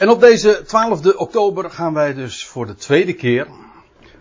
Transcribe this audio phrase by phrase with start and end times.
[0.00, 3.46] En op deze 12 oktober gaan wij dus voor de tweede keer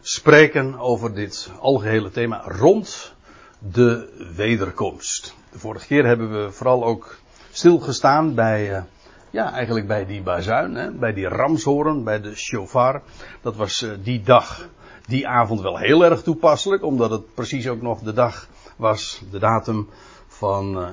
[0.02, 3.13] spreken over dit algehele thema rond
[3.59, 5.36] de wederkomst.
[5.52, 7.18] De vorige keer hebben we vooral ook
[7.52, 8.81] stilgestaan bij, uh,
[9.29, 13.01] ja, eigenlijk bij die bazuin, hè, bij die ramshoren, bij de shofar.
[13.41, 14.67] Dat was uh, die dag,
[15.05, 19.39] die avond wel heel erg toepasselijk, omdat het precies ook nog de dag was, de
[19.39, 19.89] datum
[20.27, 20.88] van uh,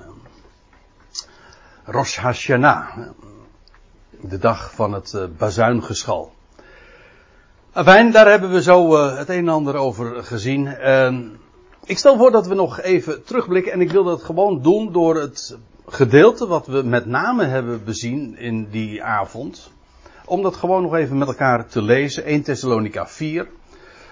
[1.85, 2.99] Rosh Hashanah.
[4.21, 6.33] De dag van het uh, bazuingeschal.
[7.73, 10.67] Afijn, daar hebben we zo uh, het een en ander over gezien.
[10.67, 11.19] Uh,
[11.85, 15.17] ik stel voor dat we nog even terugblikken en ik wil dat gewoon doen door
[15.17, 19.71] het gedeelte wat we met name hebben bezien in die avond.
[20.25, 22.25] Om dat gewoon nog even met elkaar te lezen.
[22.25, 23.49] 1 Thessalonica 4.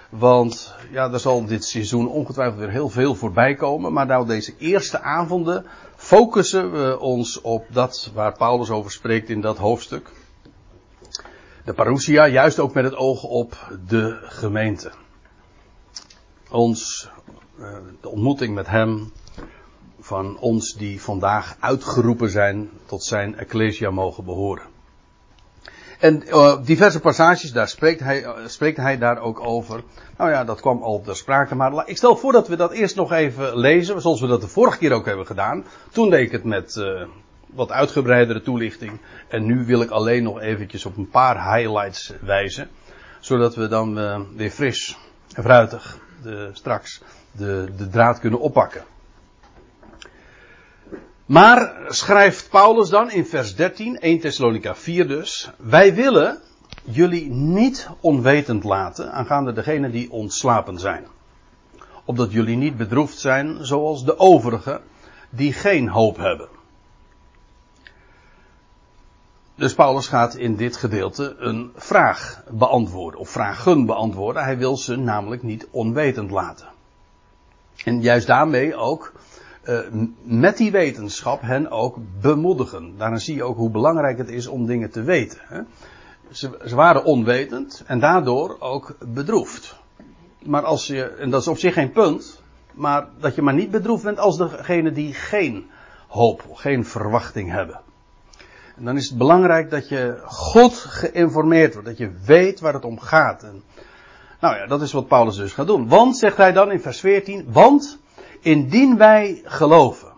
[0.09, 3.93] Want ja, er zal dit seizoen ongetwijfeld weer heel veel voorbij komen.
[3.93, 5.65] Maar nou deze eerste avonden
[6.05, 10.11] focussen we ons op dat waar Paulus over spreekt in dat hoofdstuk.
[11.63, 14.91] De parousia, juist ook met het oog op de gemeente.
[16.49, 17.09] Ons,
[18.01, 19.11] de ontmoeting met hem,
[19.99, 24.74] van ons die vandaag uitgeroepen zijn tot zijn ecclesia mogen behoren.
[26.05, 29.83] En uh, diverse passages, daar spreekt hij, uh, spreekt hij daar ook over.
[30.17, 31.55] Nou ja, dat kwam al ter sprake.
[31.55, 34.47] Maar ik stel voor dat we dat eerst nog even lezen, zoals we dat de
[34.47, 35.65] vorige keer ook hebben gedaan.
[35.91, 37.01] Toen deed ik het met uh,
[37.45, 38.99] wat uitgebreidere toelichting.
[39.27, 42.69] En nu wil ik alleen nog eventjes op een paar highlights wijzen.
[43.19, 43.95] Zodat we dan
[44.35, 44.97] weer fris
[45.33, 48.83] en fruitig de, straks de, de draad kunnen oppakken.
[51.25, 56.39] Maar schrijft Paulus dan in vers 13, 1 Thessalonica 4 dus, wij willen
[56.83, 61.07] jullie niet onwetend laten aangaande degenen die ontslapen zijn.
[62.05, 64.81] Opdat jullie niet bedroefd zijn zoals de overigen
[65.29, 66.47] die geen hoop hebben.
[69.55, 74.43] Dus Paulus gaat in dit gedeelte een vraag beantwoorden, of vragen beantwoorden.
[74.43, 76.67] Hij wil ze namelijk niet onwetend laten.
[77.83, 79.13] En juist daarmee ook
[79.65, 79.79] uh,
[80.23, 82.97] met die wetenschap hen ook bemoedigen.
[82.97, 85.39] Daarin zie je ook hoe belangrijk het is om dingen te weten.
[85.41, 85.61] Hè?
[86.31, 89.75] Ze, ze, waren onwetend en daardoor ook bedroefd.
[90.43, 92.41] Maar als je, en dat is op zich geen punt,
[92.73, 95.69] maar dat je maar niet bedroefd bent als degene die geen
[96.07, 97.81] hoop, geen verwachting hebben.
[98.75, 102.85] En dan is het belangrijk dat je goed geïnformeerd wordt, dat je weet waar het
[102.85, 103.43] om gaat.
[103.43, 103.63] En,
[104.39, 105.87] nou ja, dat is wat Paulus dus gaat doen.
[105.87, 107.99] Want, zegt hij dan in vers 14, want
[108.45, 110.13] Indien wij geloven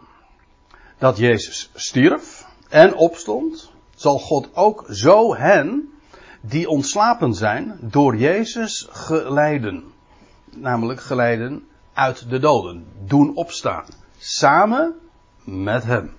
[0.97, 5.93] dat Jezus stierf en opstond, zal God ook zo hen
[6.41, 9.83] die ontslapen zijn door Jezus geleiden.
[10.45, 12.85] Namelijk geleiden uit de doden.
[13.05, 13.85] Doen opstaan.
[14.17, 14.95] Samen
[15.43, 16.15] met hem.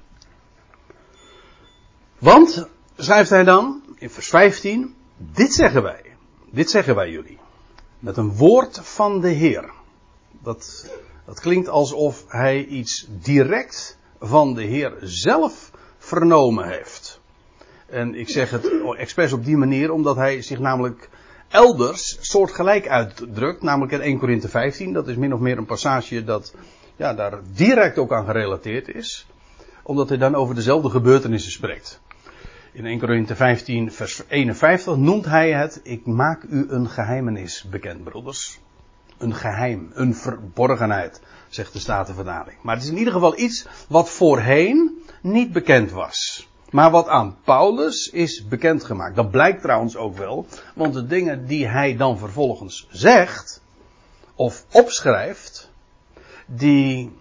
[2.19, 6.05] Want, schrijft hij dan in vers 15, dit zeggen wij.
[6.51, 7.39] Dit zeggen wij jullie.
[7.99, 9.71] Met een woord van de Heer.
[10.43, 10.87] Dat
[11.29, 17.21] dat klinkt alsof hij iets direct van de Heer zelf vernomen heeft.
[17.87, 21.09] En ik zeg het expres op die manier omdat hij zich namelijk
[21.49, 24.93] elders soortgelijk uitdrukt, namelijk in 1 Korinthe 15.
[24.93, 26.55] Dat is min of meer een passage dat
[26.97, 29.27] ja, daar direct ook aan gerelateerd is,
[29.83, 32.01] omdat hij dan over dezelfde gebeurtenissen spreekt.
[32.73, 38.05] In 1 Korinthe 15, vers 51 noemt hij het: Ik maak u een geheimenis bekend,
[38.05, 38.61] broeders
[39.19, 42.57] een geheim, een verborgenheid, zegt de Statenverdaling.
[42.63, 46.49] Maar het is in ieder geval iets wat voorheen niet bekend was.
[46.71, 49.17] Maar wat aan Paulus is bekendgemaakt.
[49.17, 53.63] Dat blijkt trouwens ook wel, want de dingen die hij dan vervolgens zegt,
[54.35, 55.71] of opschrijft,
[56.47, 57.13] die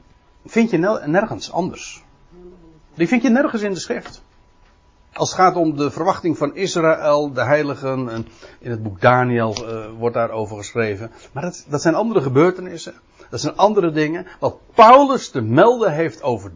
[0.46, 2.04] vind je nergens anders.
[2.94, 4.22] Die vind je nergens in de schrift.
[5.18, 8.28] Als het gaat om de verwachting van Israël, de heiligen, en
[8.60, 11.12] in het boek Daniel uh, wordt daarover geschreven.
[11.32, 12.94] Maar dat, dat zijn andere gebeurtenissen.
[13.30, 14.28] Dat zijn andere dingen.
[14.40, 16.52] Wat Paulus te melden heeft over,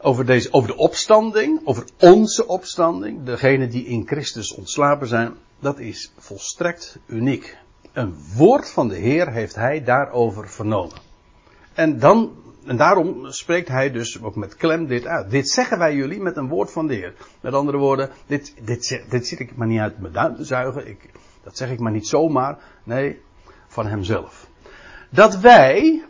[0.00, 5.78] over, deze, over de opstanding, over onze opstanding, degene die in Christus ontslapen zijn, dat
[5.78, 7.56] is volstrekt uniek.
[7.92, 10.98] Een woord van de Heer heeft hij daarover vernomen.
[11.74, 12.30] En dan
[12.66, 15.30] en daarom spreekt hij dus ook met klem dit uit.
[15.30, 17.14] Dit zeggen wij jullie met een woord van de Heer.
[17.40, 20.88] Met andere woorden, dit, dit, dit zit ik maar niet uit mijn duim te zuigen.
[20.88, 21.10] Ik,
[21.42, 22.58] dat zeg ik maar niet zomaar.
[22.84, 23.20] Nee,
[23.66, 24.48] van hemzelf.
[25.10, 26.02] Dat wij,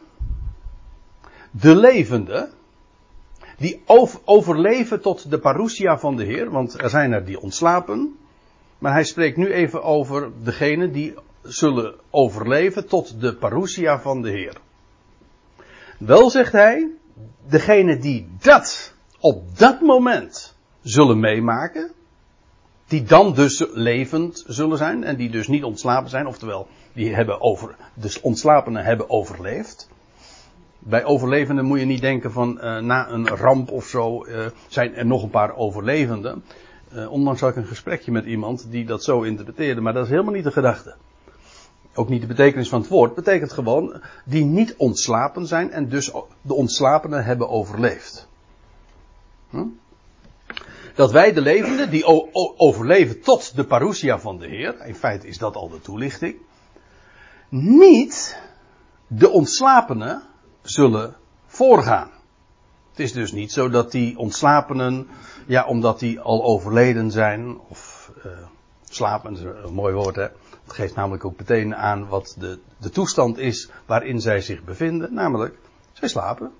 [1.51, 2.51] de levenden,
[3.59, 3.83] die
[4.25, 8.17] overleven tot de parousia van de Heer, want er zijn er die ontslapen.
[8.79, 14.31] Maar hij spreekt nu even over degenen die zullen overleven tot de parousia van de
[14.31, 14.57] Heer.
[15.99, 16.91] Wel zegt hij,
[17.49, 21.91] degene die dat op dat moment zullen meemaken,
[22.87, 27.41] die dan dus levend zullen zijn en die dus niet ontslapen zijn, oftewel die hebben
[27.41, 29.89] over, dus ontslapenen hebben overleefd.
[30.79, 34.95] Bij overlevenden moet je niet denken van uh, na een ramp of zo uh, zijn
[34.95, 36.45] er nog een paar overlevenden.
[36.93, 40.11] Uh, onlangs had ik een gesprekje met iemand die dat zo interpreteerde, maar dat is
[40.11, 40.95] helemaal niet de gedachte.
[41.99, 43.15] Ook niet de betekenis van het woord.
[43.15, 46.13] Betekent gewoon die niet ontslapen zijn en dus
[46.43, 48.29] de ontslapenen hebben overleefd.
[49.51, 49.65] Hm?
[50.95, 52.05] Dat wij de levenden, die
[52.57, 56.37] overleven tot de parousia van de Heer, in feite is dat al de toelichting,
[57.49, 58.41] niet
[59.07, 60.23] de ontslapenen
[60.63, 61.17] zullen
[61.47, 62.11] voorgaan.
[62.91, 65.09] Het is dus niet zo dat die ontslapenen,
[65.47, 68.33] ja, omdat die al overleden zijn, of uh,
[68.89, 70.27] slapen, is een mooi woord hè.
[70.67, 75.15] Het geeft namelijk ook meteen aan wat de, de toestand is waarin zij zich bevinden.
[75.15, 75.59] Namelijk,
[75.93, 76.53] zij slapen,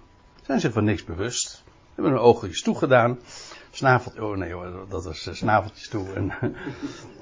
[0.43, 1.65] zijn zich van niks bewust,
[1.95, 3.19] hebben hun oogjes toegedaan,
[3.71, 6.13] snaveltje, oh nee hoor, dat was snaveltjes toe.
[6.13, 6.33] En,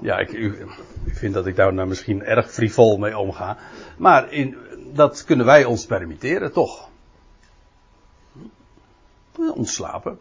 [0.01, 0.67] ja, ik, u,
[1.05, 3.57] ik vind dat ik daar nou misschien erg frivol mee omga.
[3.97, 4.57] Maar in,
[4.93, 6.89] dat kunnen wij ons permitteren, toch?
[9.53, 10.19] Ontslapen.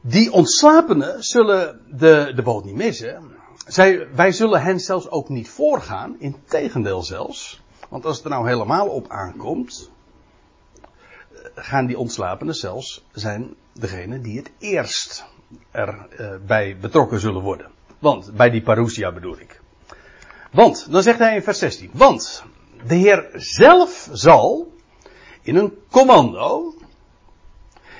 [0.00, 3.40] Die ontslapenen zullen de, de boot niet missen.
[3.66, 6.16] Zij, wij zullen hen zelfs ook niet voorgaan.
[6.18, 7.62] Integendeel zelfs.
[7.88, 9.90] Want als het er nou helemaal op aankomt.
[11.54, 15.24] Gaan die ontslapenen zelfs zijn degene die het eerst
[15.70, 17.70] erbij uh, betrokken zullen worden.
[17.98, 19.60] Want, bij die parousia bedoel ik.
[20.50, 21.90] Want, dan zegt hij in vers 16.
[21.92, 22.44] Want
[22.86, 24.72] de Heer zelf zal
[25.42, 26.74] in een commando,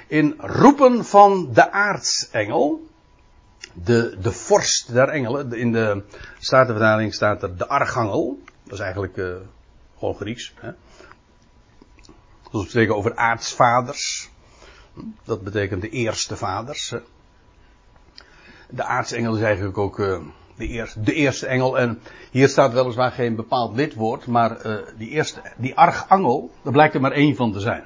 [0.06, 2.86] in roepen van de aartsengel,
[3.72, 6.02] de, de vorst der engelen, in de
[6.38, 9.34] Statenvertaling staat er de archangel, dat is eigenlijk uh,
[9.98, 10.54] gewoon Grieks.
[10.60, 10.70] Hè?
[12.50, 14.30] We spreken over aartsvaders,
[15.24, 16.94] dat betekent de eerste vaders.
[18.70, 20.18] De aartsengel is eigenlijk ook uh,
[20.56, 21.78] de, eerste, de eerste engel.
[21.78, 26.94] En hier staat weliswaar geen bepaald lidwoord, maar uh, die eerste, die archangel, daar blijkt
[26.94, 27.84] er maar één van te zijn.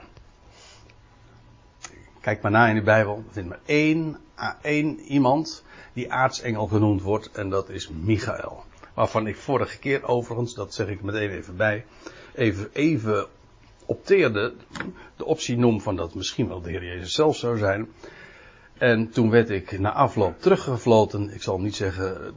[2.21, 4.19] Kijk maar na in de Bijbel, er vindt maar één,
[4.62, 5.65] één iemand
[5.97, 8.65] die aartsengel genoemd wordt, en dat is Michael.
[8.95, 11.85] Waarvan ik vorige keer overigens, dat zeg ik meteen even bij,
[12.35, 13.27] even, even
[13.87, 14.55] opteerde,
[15.17, 17.89] de optie noem van dat misschien wel de Heer Jezus zelf zou zijn.
[18.79, 21.35] En toen werd ik na afloop teruggefloten.
[21.35, 22.35] Ik zal niet zeggen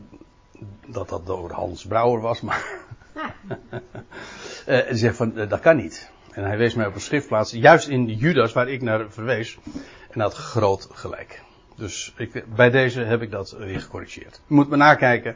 [0.86, 2.80] dat dat door Hans Brouwer was, maar.
[4.66, 6.12] en zegt van uh, dat kan niet.
[6.32, 9.58] En hij wees mij op een schriftplaats, juist in Judas, waar ik naar verwees.
[10.10, 11.48] En had groot gelijk.
[11.80, 14.42] Dus ik, bij deze heb ik dat weer gecorrigeerd.
[14.48, 15.36] Je moet me nakijken.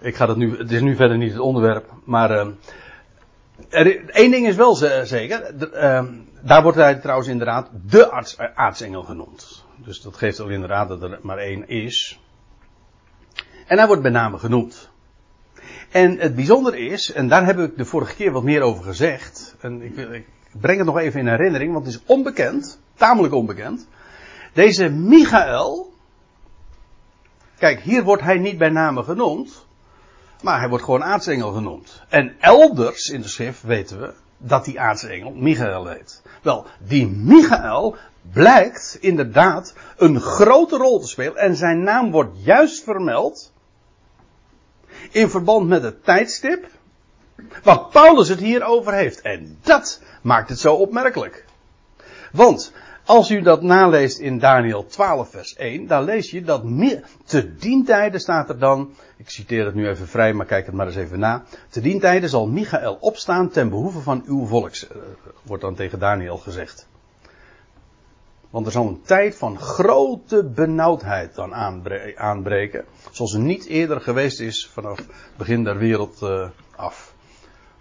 [0.00, 2.30] Ik ga dat nu, het is nu verder niet het onderwerp, maar.
[2.30, 2.46] Uh,
[3.68, 4.74] er, één ding is wel
[5.04, 5.58] zeker.
[5.58, 5.70] De,
[6.40, 9.64] daar wordt hij trouwens inderdaad de arts, aartsengel genoemd.
[9.76, 12.20] Dus dat geeft al inderdaad dat er maar één is.
[13.66, 14.90] En hij wordt bij name genoemd.
[15.90, 19.56] En het bijzondere is, en daar heb ik de vorige keer wat meer over gezegd.
[19.60, 20.26] En ik, ik
[20.60, 23.88] breng het nog even in herinnering, want het is onbekend, tamelijk onbekend.
[24.56, 25.92] Deze Michael,
[27.58, 29.66] kijk, hier wordt hij niet bij name genoemd,
[30.42, 32.02] maar hij wordt gewoon aartsengel genoemd.
[32.08, 36.22] En elders in de schrift weten we dat die aartsengel Michael heet.
[36.42, 37.96] Wel, die Michael
[38.32, 43.52] blijkt inderdaad een grote rol te spelen en zijn naam wordt juist vermeld
[45.10, 46.68] in verband met het tijdstip
[47.62, 49.20] wat Paulus het hier over heeft.
[49.20, 51.44] En dat maakt het zo opmerkelijk.
[52.32, 52.72] Want
[53.06, 56.62] als u dat naleest in Daniel 12 vers 1, dan lees je dat
[57.24, 60.74] te dien tijden staat er dan, ik citeer het nu even vrij, maar kijk het
[60.74, 61.44] maar eens even na.
[61.68, 64.96] Te dien tijden zal Michael opstaan ten behoeve van uw volks, eh,
[65.42, 66.88] wordt dan tegen Daniel gezegd.
[68.50, 71.54] Want er zal een tijd van grote benauwdheid dan
[72.16, 72.84] aanbreken.
[73.10, 77.14] Zoals er niet eerder geweest is vanaf het begin der wereld uh, af.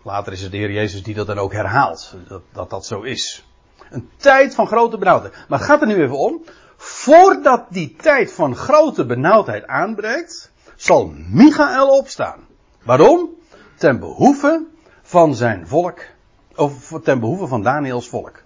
[0.04, 2.16] Later is het de Heer Jezus die dat dan ook herhaalt.
[2.28, 3.46] Dat, dat dat zo is.
[3.90, 5.36] Een tijd van grote benauwdheid.
[5.48, 6.44] Maar gaat er nu even om.
[6.78, 12.40] Voordat die tijd van grote benauwdheid aanbreekt, zal Michael opstaan.
[12.84, 13.30] Waarom?
[13.76, 14.66] Ten behoeve
[15.02, 16.00] van zijn volk.
[16.56, 18.44] Of ten behoeve van Daniels volk.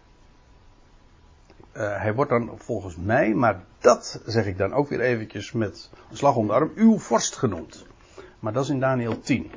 [1.74, 5.90] Uh, hij wordt dan volgens mij, maar dat zeg ik dan ook weer eventjes met
[6.10, 7.86] een slag om de arm, uw vorst genoemd.
[8.40, 9.52] Maar dat is in Daniel 10.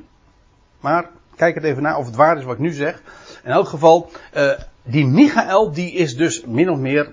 [0.79, 3.01] Maar kijk het even na of het waar is wat ik nu zeg.
[3.43, 4.51] In elk geval, uh,
[4.83, 7.09] die Michael, die is dus min of meer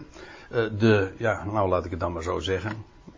[0.51, 2.71] uh, de, ja, nou laat ik het dan maar zo zeggen.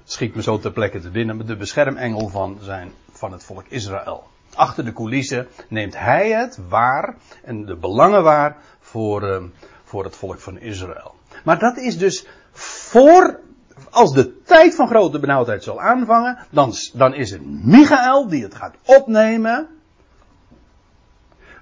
[0.02, 3.64] Het schiet me zo ter plekke te binnen, de beschermengel van, zijn, van het volk
[3.68, 4.25] Israël.
[4.54, 9.42] Achter de coulissen neemt hij het waar en de belangen waar voor, uh,
[9.85, 11.14] voor het volk van Israël.
[11.44, 13.40] Maar dat is dus voor,
[13.90, 18.54] als de tijd van grote benauwdheid zal aanvangen, dan, dan is het Michael die het
[18.54, 19.68] gaat opnemen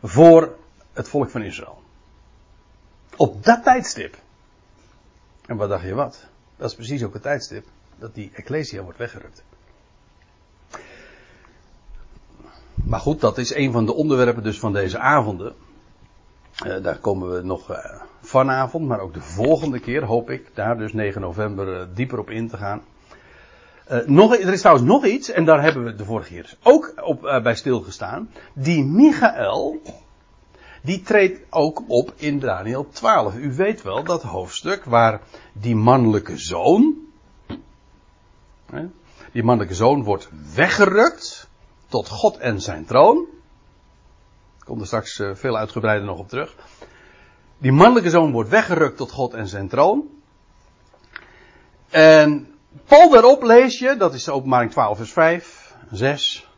[0.02, 0.56] voor
[0.92, 1.79] het volk van Israël.
[3.21, 4.17] Op dat tijdstip.
[5.47, 6.27] En wat dacht je wat?
[6.57, 7.67] Dat is precies ook het tijdstip
[7.99, 9.43] dat die Ecclesia wordt weggerukt.
[12.75, 15.55] Maar goed, dat is een van de onderwerpen dus van deze avonden.
[16.67, 17.77] Uh, daar komen we nog uh,
[18.21, 22.31] vanavond, maar ook de volgende keer, hoop ik, daar dus 9 november uh, dieper op
[22.31, 22.83] in te gaan.
[24.07, 27.21] nog, er is trouwens nog iets, en daar hebben we de vorige keer ook op,
[27.21, 28.31] bij stilgestaan.
[28.53, 29.81] Die Michael,
[30.80, 33.34] die treedt ook op in Daniel 12.
[33.34, 35.20] U weet wel dat hoofdstuk waar
[35.52, 36.96] die mannelijke zoon,
[39.32, 41.49] die mannelijke zoon wordt weggerukt
[41.88, 43.26] tot God en zijn troon.
[44.58, 46.56] Ik kom er straks eh, veel uitgebreider nog op terug.
[47.58, 50.08] Die mannelijke zoon wordt weggerukt tot God en zijn troon.
[51.88, 56.50] En Paul daarop lees je, dat is de openbaring 12 vers 5, 6.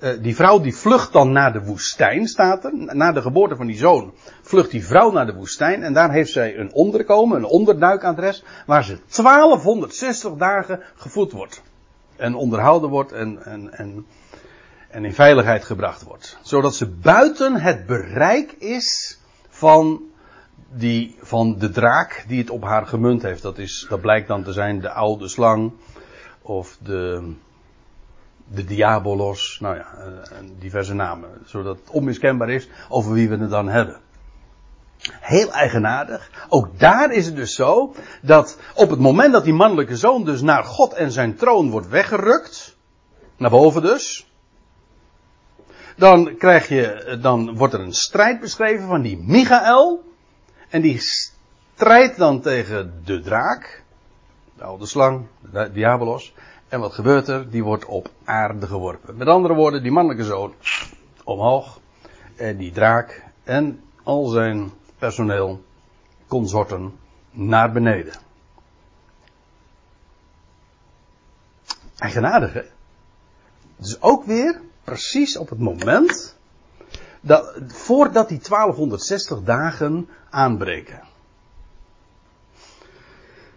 [0.00, 2.72] Uh, die vrouw die vlucht dan naar de woestijn, staat er.
[2.74, 5.82] Na de geboorte van die zoon vlucht die vrouw naar de woestijn.
[5.82, 8.44] En daar heeft zij een onderkomen, een onderduikadres.
[8.66, 11.62] Waar ze 1260 dagen gevoed wordt.
[12.16, 14.06] En onderhouden wordt en, en, en
[14.88, 16.38] en in veiligheid gebracht wordt.
[16.42, 20.02] Zodat ze buiten het bereik is van,
[20.70, 23.42] die, van de draak die het op haar gemunt heeft.
[23.42, 25.72] Dat, is, dat blijkt dan te zijn de oude slang
[26.42, 27.32] of de,
[28.50, 29.86] de diabolos, nou ja,
[30.58, 31.28] diverse namen.
[31.44, 34.00] Zodat het onmiskenbaar is over wie we het dan hebben.
[35.20, 36.30] Heel eigenaardig.
[36.48, 40.40] Ook daar is het dus zo dat op het moment dat die mannelijke zoon dus
[40.40, 42.76] naar God en zijn troon wordt weggerukt,
[43.36, 44.28] naar boven dus,
[45.96, 50.06] dan krijg je, dan wordt er een strijd beschreven van die Michael.
[50.68, 53.82] En die strijdt dan tegen de draak,
[54.56, 56.34] de oude slang, de diabolos.
[56.68, 57.50] En wat gebeurt er?
[57.50, 59.16] Die wordt op aarde geworpen.
[59.16, 60.54] Met andere woorden, die mannelijke zoon
[61.24, 61.80] omhoog.
[62.36, 65.64] En die draak en al zijn personeel,
[66.26, 66.98] consorten,
[67.30, 68.14] naar beneden.
[71.98, 72.62] Eigenaardig, hè?
[73.76, 76.36] Dus ook weer precies op het moment
[77.20, 81.02] dat, voordat die 1260 dagen aanbreken.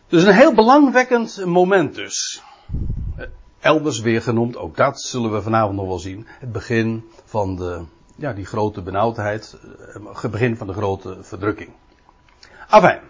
[0.08, 2.44] Dus een heel belangwekkend moment dus.
[3.62, 6.27] Elders weer genoemd, ook dat zullen we vanavond nog wel zien.
[6.39, 7.82] Het begin van de,
[8.15, 9.58] ja, die grote benauwdheid.
[9.94, 11.70] Het eh, begin van de grote verdrukking.
[12.70, 13.01] Afijn.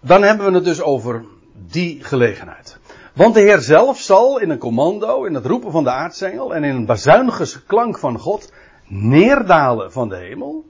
[0.00, 2.78] Dan hebben we het dus over die gelegenheid.
[3.12, 6.64] Want de Heer zelf zal in een commando, in het roepen van de aartsengel en
[6.64, 8.52] in een bazuinige klank van God
[8.86, 10.64] neerdalen van de hemel.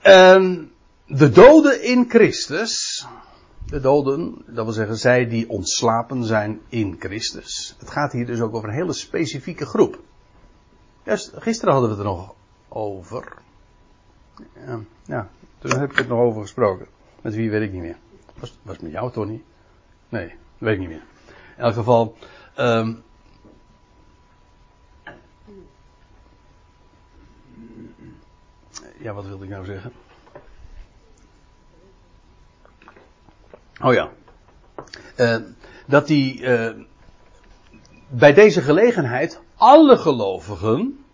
[0.00, 0.72] En
[1.06, 3.06] de doden in Christus,
[3.66, 7.76] de doden, dat wil zeggen zij die ontslapen zijn in Christus.
[7.78, 10.00] Het gaat hier dus ook over een hele specifieke groep.
[11.34, 12.34] gisteren hadden we het er nog
[12.68, 13.32] over.
[14.66, 16.86] Ja, ja, toen heb ik het nog over gesproken.
[17.20, 17.96] Met wie weet ik niet meer.
[18.38, 19.42] Was, was met jou, Tony?
[20.08, 21.04] Nee, weet ik niet meer.
[21.56, 22.16] In elk geval.
[22.58, 23.02] Um,
[28.98, 29.92] ja, wat wilde ik nou zeggen?
[33.82, 34.08] Oh ja.
[35.16, 35.36] Uh,
[35.86, 36.40] dat die.
[36.40, 36.70] Uh,
[38.08, 41.04] bij deze gelegenheid alle gelovigen.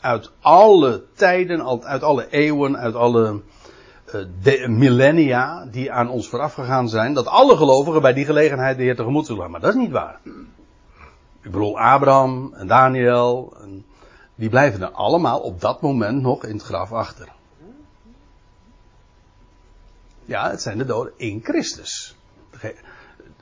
[0.00, 3.42] uit alle tijden, uit alle eeuwen, uit alle
[4.42, 8.82] eh, millennia die aan ons vooraf gegaan zijn, dat alle gelovigen bij die gelegenheid de
[8.82, 9.50] Heer tegemoet zullen gaan.
[9.50, 10.20] Maar dat is niet waar.
[11.42, 13.84] Ik bedoel, Abraham en Daniel, en
[14.34, 17.28] die blijven er allemaal op dat moment nog in het graf achter.
[20.28, 22.16] Ja, het zijn de doden in Christus.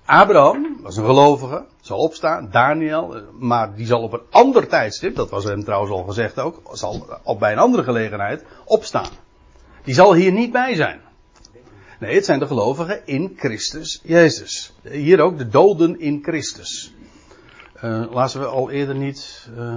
[0.04, 2.50] Abraham was een gelovige, zal opstaan.
[2.50, 6.38] Daniel, eh, maar die zal op een ander tijdstip, dat was hem trouwens al gezegd
[6.38, 9.10] ook, zal op bij een andere gelegenheid opstaan.
[9.82, 11.00] Die zal hier niet bij zijn.
[12.00, 14.72] Nee, het zijn de gelovigen in Christus Jezus.
[14.82, 16.94] Hier ook de doden in Christus.
[17.84, 19.48] Uh, lazen we al eerder niet.
[19.58, 19.76] Uh,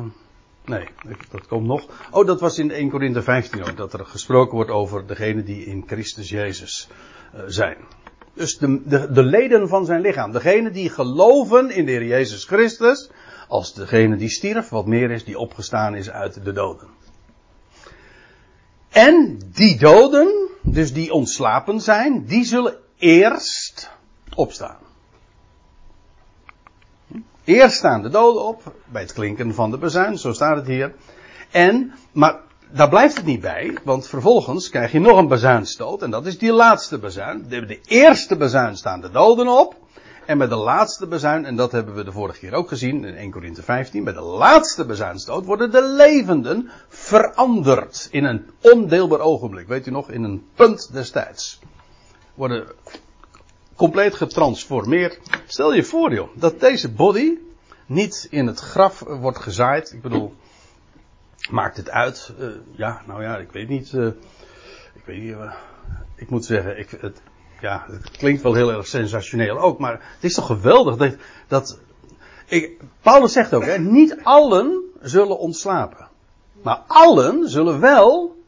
[0.70, 0.88] nee,
[1.32, 1.86] dat komt nog.
[2.12, 3.78] Oh, dat was in 1 Korinthe 15 ook.
[3.78, 6.90] Dat er gesproken wordt over degenen die in Christus Jezus
[7.36, 7.78] uh, zijn.
[8.34, 10.32] Dus de, de, de leden van zijn lichaam.
[10.32, 13.10] Degenen die geloven in de Heer Jezus Christus.
[13.48, 16.88] Als degene die stierf, wat meer is, die opgestaan is uit de doden.
[18.90, 23.92] En die doden, dus die ontslapen zijn, die zullen eerst
[24.36, 24.89] opstaan.
[27.50, 30.94] Eerst staan de doden op, bij het klinken van de bezuin, zo staat het hier.
[31.52, 32.40] En, maar
[32.72, 36.38] daar blijft het niet bij, want vervolgens krijg je nog een bazuinstoot en dat is
[36.38, 37.46] die laatste bazuin.
[37.48, 39.76] De, eerste bazuin staan de doden op.
[40.26, 43.16] En met de laatste bezuin, en dat hebben we de vorige keer ook gezien in
[43.16, 49.68] 1 Korinthe 15, met de laatste bezuinstoot worden de levenden veranderd in een ondeelbaar ogenblik.
[49.68, 51.60] Weet u nog, in een punt destijds.
[52.34, 52.68] Worden
[53.80, 55.20] compleet getransformeerd.
[55.48, 57.38] Stel je voor joh, dat deze body
[57.86, 59.92] niet in het graf wordt gezaaid.
[59.92, 60.34] Ik bedoel,
[61.50, 62.34] maakt het uit?
[62.40, 63.92] Uh, ja, nou ja, ik weet niet.
[63.92, 64.08] Uh,
[64.94, 65.36] ik weet niet.
[66.16, 67.22] Ik moet zeggen, ik, het,
[67.62, 71.16] ja, het klinkt wel heel erg sensationeel ook, maar het is toch geweldig dat,
[71.48, 71.80] dat
[72.46, 76.08] ik, Paulus zegt ook, hè, niet allen zullen ontslapen.
[76.62, 78.39] Maar allen zullen wel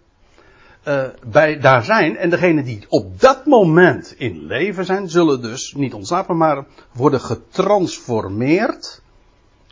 [0.88, 2.18] uh, bij, daar zijn.
[2.18, 7.22] En degenen die op dat moment in leven zijn, zullen dus niet ontslapen, maar worden
[7.22, 9.02] getransformeerd.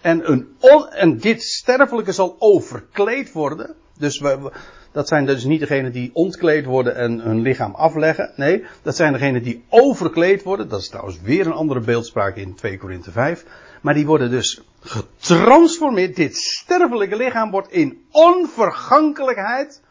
[0.02, 3.76] En, een on, en dit sterfelijke zal overkleed worden.
[3.98, 4.52] Dus we,
[4.92, 8.32] dat zijn dus niet degenen die ontkleed worden en hun lichaam afleggen.
[8.36, 10.70] Nee, dat zijn degenen die overkleed worden.
[10.70, 13.46] Dat is trouwens weer een andere beeldspraak in 2 Korinthe 5.
[13.82, 16.16] Maar die worden dus getransformeerd.
[16.16, 19.82] Dit sterfelijke lichaam wordt in onvergankelijkheid.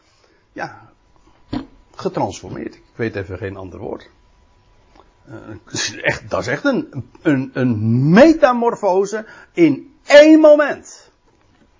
[0.53, 0.88] Ja,
[1.99, 2.75] getransformeerd.
[2.75, 4.09] Ik weet even geen ander woord.
[5.29, 11.11] Uh, echt, dat is echt een, een, een metamorfose in één moment.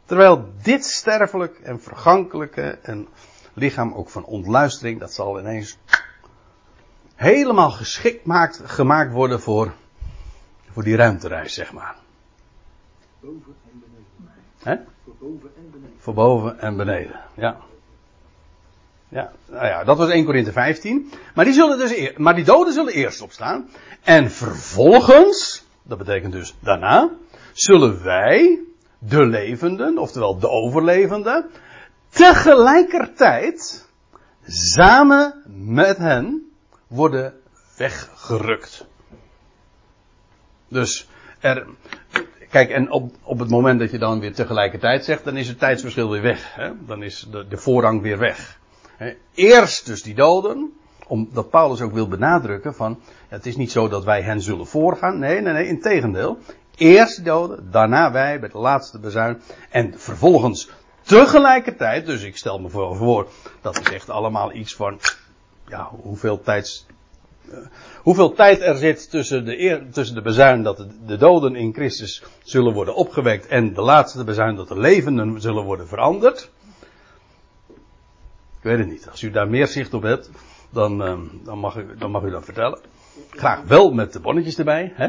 [0.05, 3.07] Terwijl dit sterfelijk en vergankelijke en
[3.53, 5.77] lichaam ook van ontluistering, dat zal ineens
[7.15, 9.73] helemaal geschikt maakt, gemaakt worden voor,
[10.71, 11.95] voor die ruimtereis, zeg maar.
[13.19, 14.33] Boven en beneden.
[14.59, 14.75] Hè?
[15.03, 15.95] Voor boven en beneden.
[15.97, 17.57] Voor boven en beneden, ja.
[19.09, 21.11] Ja, nou ja, dat was 1 Korinthe 15.
[21.35, 23.69] Maar die, zullen dus maar die doden zullen eerst opstaan.
[24.03, 27.09] En vervolgens, dat betekent dus daarna,
[27.53, 28.59] zullen wij,
[28.99, 31.49] de levenden, oftewel de overlevenden,
[32.09, 33.87] tegelijkertijd
[34.47, 36.51] samen met hen
[36.87, 37.33] worden
[37.77, 38.85] weggerukt.
[40.67, 41.07] Dus
[41.39, 41.67] er,
[42.49, 45.59] kijk, en op, op het moment dat je dan weer tegelijkertijd zegt, dan is het
[45.59, 46.55] tijdsverschil weer weg.
[46.55, 46.71] Hè?
[46.85, 48.58] Dan is de, de voorrang weer weg.
[49.33, 50.73] Eerst dus die doden,
[51.07, 55.19] omdat Paulus ook wil benadrukken van, het is niet zo dat wij hen zullen voorgaan.
[55.19, 56.37] Nee, nee, nee, in tegendeel.
[56.75, 59.41] Eerst de doden, daarna wij bij de laatste bezuin.
[59.69, 60.69] En vervolgens
[61.01, 63.27] tegelijkertijd, dus ik stel me voor,
[63.61, 64.99] dat is echt allemaal iets van,
[65.67, 66.85] ja, hoeveel tijd,
[67.51, 67.57] uh,
[68.01, 72.23] hoeveel tijd er zit tussen de, tussen de bezuin dat de, de, doden in Christus
[72.43, 76.49] zullen worden opgewekt en de laatste bezuin dat de levenden zullen worden veranderd.
[78.59, 79.09] Ik weet het niet.
[79.09, 80.29] Als u daar meer zicht op hebt,
[80.69, 82.79] dan, uh, dan, mag, u, dan mag u dat vertellen.
[83.29, 85.07] Graag wel met de bonnetjes erbij, hè?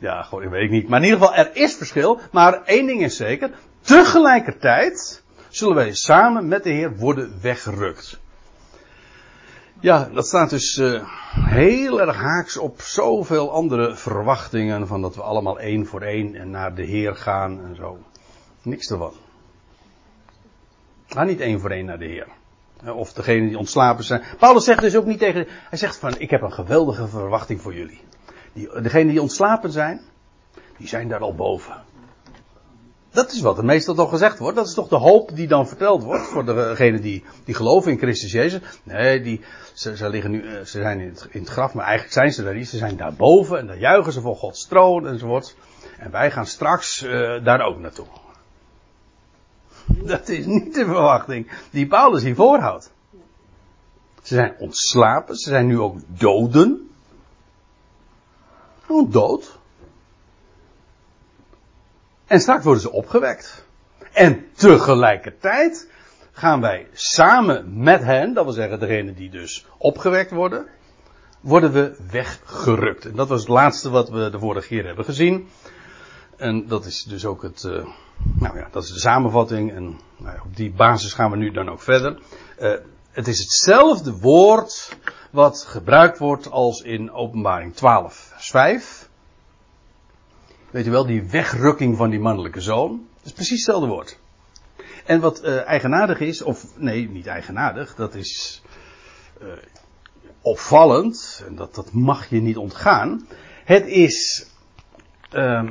[0.00, 0.88] Ja, gewoon, ik weet niet.
[0.88, 2.20] Maar in ieder geval, er is verschil.
[2.32, 3.50] Maar één ding is zeker.
[3.80, 8.20] Tegelijkertijd zullen wij samen met de Heer worden weggerukt.
[9.80, 14.86] Ja, dat staat dus uh, heel erg haaks op zoveel andere verwachtingen.
[14.86, 17.98] Van dat we allemaal één voor één naar de Heer gaan en zo.
[18.62, 19.12] Niks ervan.
[21.14, 22.26] Ga niet één voor één naar de Heer.
[22.94, 24.22] Of degene die ontslapen zijn.
[24.38, 25.46] Paulus zegt dus ook niet tegen.
[25.48, 28.00] Hij zegt van: Ik heb een geweldige verwachting voor jullie.
[28.52, 30.00] Die, degenen die ontslapen zijn,
[30.78, 31.82] die zijn daar al boven.
[33.10, 34.56] Dat is wat er meestal toch gezegd wordt.
[34.56, 37.98] Dat is toch de hoop die dan verteld wordt voor degenen die, die geloven in
[37.98, 38.60] Christus Jezus.
[38.82, 39.40] Nee, die,
[39.74, 42.54] ze, liggen nu, ze zijn in het, in het graf, maar eigenlijk zijn ze daar
[42.54, 42.68] niet.
[42.68, 45.56] Ze zijn daar boven en daar juichen ze voor Gods troon enzovoort.
[45.98, 48.06] En wij gaan straks uh, daar ook naartoe.
[50.12, 52.92] Dat is niet de verwachting die Paulus hier voorhoudt.
[54.22, 56.90] Ze zijn ontslapen, ze zijn nu ook doden.
[58.86, 59.58] Gewoon dood.
[62.26, 63.64] En straks worden ze opgewekt.
[64.12, 65.88] En tegelijkertijd
[66.32, 70.66] gaan wij samen met hen, dat wil zeggen degene die dus opgewekt worden,
[71.40, 73.04] worden we weggerukt.
[73.04, 75.48] En dat was het laatste wat we de vorige keer hebben gezien.
[76.36, 77.86] En dat is dus ook het, uh,
[78.34, 79.72] nou ja, dat is de samenvatting.
[79.72, 79.84] En
[80.16, 82.18] nou ja, op die basis gaan we nu dan ook verder.
[82.58, 82.74] Uh,
[83.10, 84.96] het is hetzelfde woord
[85.30, 89.08] wat gebruikt wordt als in openbaring 12 vers 5.
[90.70, 93.06] Weet u wel, die wegrukking van die mannelijke zoon.
[93.16, 94.18] Dat is precies hetzelfde woord.
[95.04, 98.62] En wat uh, eigenaardig is, of nee, niet eigenaardig, dat is
[100.40, 103.26] opvallend, en dat, dat mag je niet ontgaan.
[103.64, 104.46] Het is
[105.32, 105.70] uh,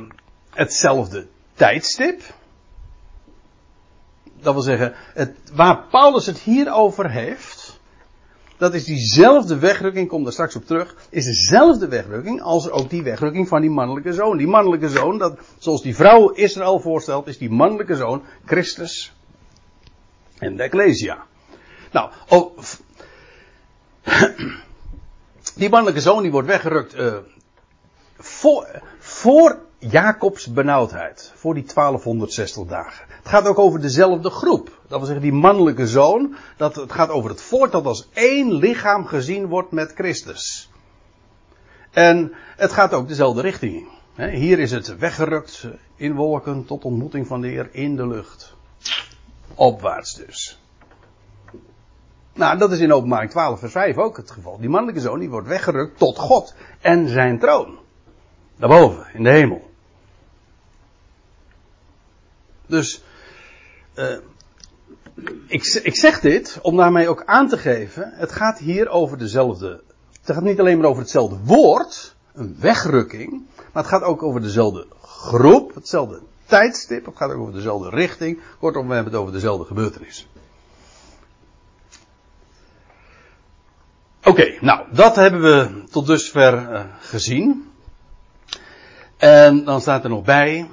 [0.54, 2.22] hetzelfde tijdstip.
[4.40, 7.80] Dat wil zeggen, het, waar Paulus het hier over heeft,
[8.56, 13.02] dat is diezelfde wegrukking, kom daar straks op terug, is dezelfde wegrukking als ook die
[13.02, 14.36] wegrukking van die mannelijke zoon.
[14.36, 19.12] Die mannelijke zoon, dat, zoals die vrouw Israël voorstelt, is die mannelijke zoon Christus.
[20.38, 21.26] En de Ecclesia.
[21.92, 22.58] Nou, oh,
[25.60, 27.16] die mannelijke zoon die wordt weggerukt uh,
[28.16, 29.58] voor, voor
[29.90, 31.32] Jacobs benauwdheid.
[31.34, 33.04] Voor die 1260 dagen.
[33.08, 34.80] Het gaat ook over dezelfde groep.
[34.88, 36.34] Dat wil zeggen, die mannelijke zoon.
[36.56, 40.70] Dat, het gaat over het volk dat als één lichaam gezien wordt met Christus.
[41.90, 44.28] En het gaat ook dezelfde richting in.
[44.28, 45.66] Hier is het weggerukt
[45.96, 48.54] in wolken tot ontmoeting van de Heer in de lucht.
[49.54, 50.58] Opwaarts dus.
[52.32, 54.58] Nou, dat is in openbaring 12 vers 5 ook het geval.
[54.58, 57.78] Die mannelijke zoon die wordt weggerukt tot God en zijn troon.
[58.56, 59.72] Daarboven, in de hemel.
[62.66, 63.02] Dus,
[63.94, 64.16] uh,
[65.46, 69.82] ik, ik zeg dit om daarmee ook aan te geven, het gaat hier over dezelfde,
[70.22, 74.40] het gaat niet alleen maar over hetzelfde woord, een wegrukking, maar het gaat ook over
[74.42, 79.34] dezelfde groep, hetzelfde tijdstip, het gaat ook over dezelfde richting, kortom we hebben het over
[79.34, 80.26] dezelfde gebeurtenis.
[84.24, 87.70] Oké, nou, dat hebben we tot dusver uh, gezien.
[89.16, 90.68] En dan staat er nog bij,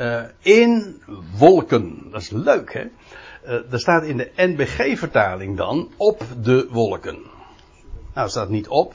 [0.00, 1.02] uh, in
[1.36, 2.10] wolken.
[2.10, 2.84] Dat is leuk, hè?
[3.44, 7.18] Uh, er staat in de NBG-vertaling dan op de wolken.
[8.14, 8.94] Nou, er staat niet op,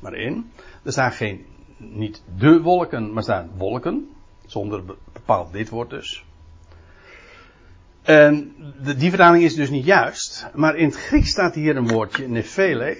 [0.00, 0.50] maar in.
[0.82, 4.08] Er staan geen, niet de wolken, maar staan wolken.
[4.46, 6.24] Zonder bepaald lidwoord dus.
[8.02, 10.46] En de, die vertaling is dus niet juist.
[10.54, 12.96] Maar in het Grieks staat hier een woordje, nefele.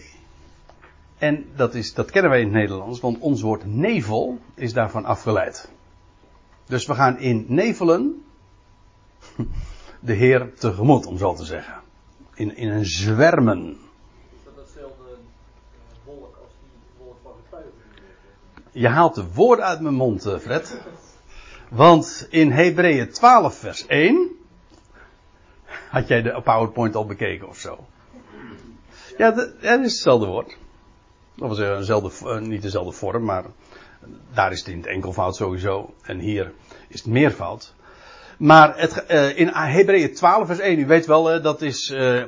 [1.18, 5.04] En dat, is, dat kennen wij in het Nederlands, want ons woord nevel is daarvan
[5.04, 5.70] afgeleid.
[6.72, 8.24] Dus we gaan in nevelen
[10.00, 11.80] de Heer tegemoet, om zo te zeggen.
[12.34, 13.68] In, in een zwermen.
[13.68, 15.02] Is dat hetzelfde
[16.04, 17.72] wolk als die wolk van getuigen?
[18.70, 20.80] Je haalt de woorden uit mijn mond, uh, Fred.
[21.68, 24.30] Want in Hebreeën 12 vers 1.
[25.90, 27.86] Had jij de PowerPoint al bekeken of zo?
[29.18, 30.56] Ja, de, dat is hetzelfde woord.
[31.34, 33.44] Dat was dezelfde, uh, niet dezelfde vorm, maar
[34.34, 35.94] daar is het in het enkelvoud sowieso.
[36.02, 36.52] En hier
[36.88, 37.74] is het meervoud.
[38.38, 42.22] Maar het, uh, in Hebreeën 12 vers 1, u weet wel, uh, dat is uh,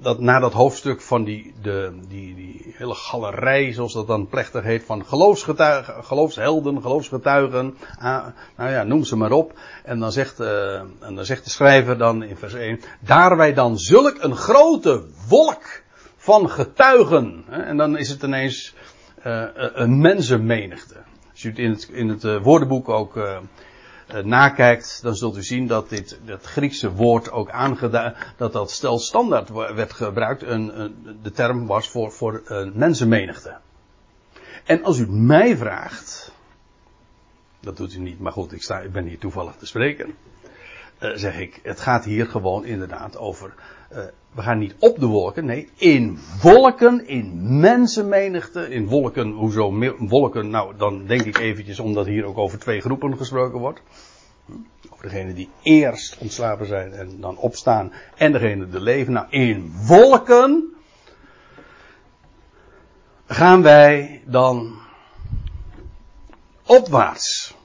[0.00, 4.62] dat na dat hoofdstuk van die, de, die, die hele galerij, zoals dat dan plechtig
[4.62, 9.58] heet, van geloofsgetuigen, geloofshelden, geloofsgetuigen, ah, nou ja, noem ze maar op.
[9.84, 13.78] En dan zegt, en dan zegt de schrijver dan in vers 1, daar wij dan
[13.78, 15.82] zulk een grote wolk
[16.16, 17.44] van getuigen.
[17.50, 18.74] En dan is het ineens
[19.22, 20.96] een mensenmenigte.
[21.30, 23.40] Als u het in het, in het woordenboek ook
[24.24, 28.98] nakijkt, dan zult u zien dat dit, dat Griekse woord ook aangeduid, dat dat stel
[28.98, 33.56] standaard werd gebruikt, een, een, de term was voor, voor een mensenmenigte.
[34.64, 36.32] En als u mij vraagt,
[37.60, 40.14] dat doet u niet, maar goed, ik, sta, ik ben hier toevallig te spreken,
[40.98, 43.54] zeg ik, het gaat hier gewoon inderdaad over,
[43.92, 43.98] uh,
[44.34, 50.50] we gaan niet op de wolken, nee, in wolken, in mensenmenigte, in wolken, hoezo wolken,
[50.50, 53.82] nou dan denk ik eventjes omdat hier ook over twee groepen gesproken wordt.
[54.90, 59.12] Over degene die eerst ontslapen zijn en dan opstaan en degene die leven.
[59.12, 60.74] Nou, in wolken
[63.26, 64.78] gaan wij dan
[66.66, 67.56] opwaarts.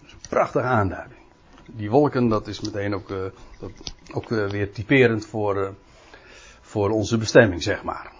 [0.00, 1.22] Dat is een prachtige aanduiding
[1.76, 3.18] die wolken, dat is meteen ook, uh,
[3.58, 3.70] dat,
[4.14, 5.68] ook uh, weer typerend voor, uh,
[6.60, 8.12] voor onze bestemming, zeg maar.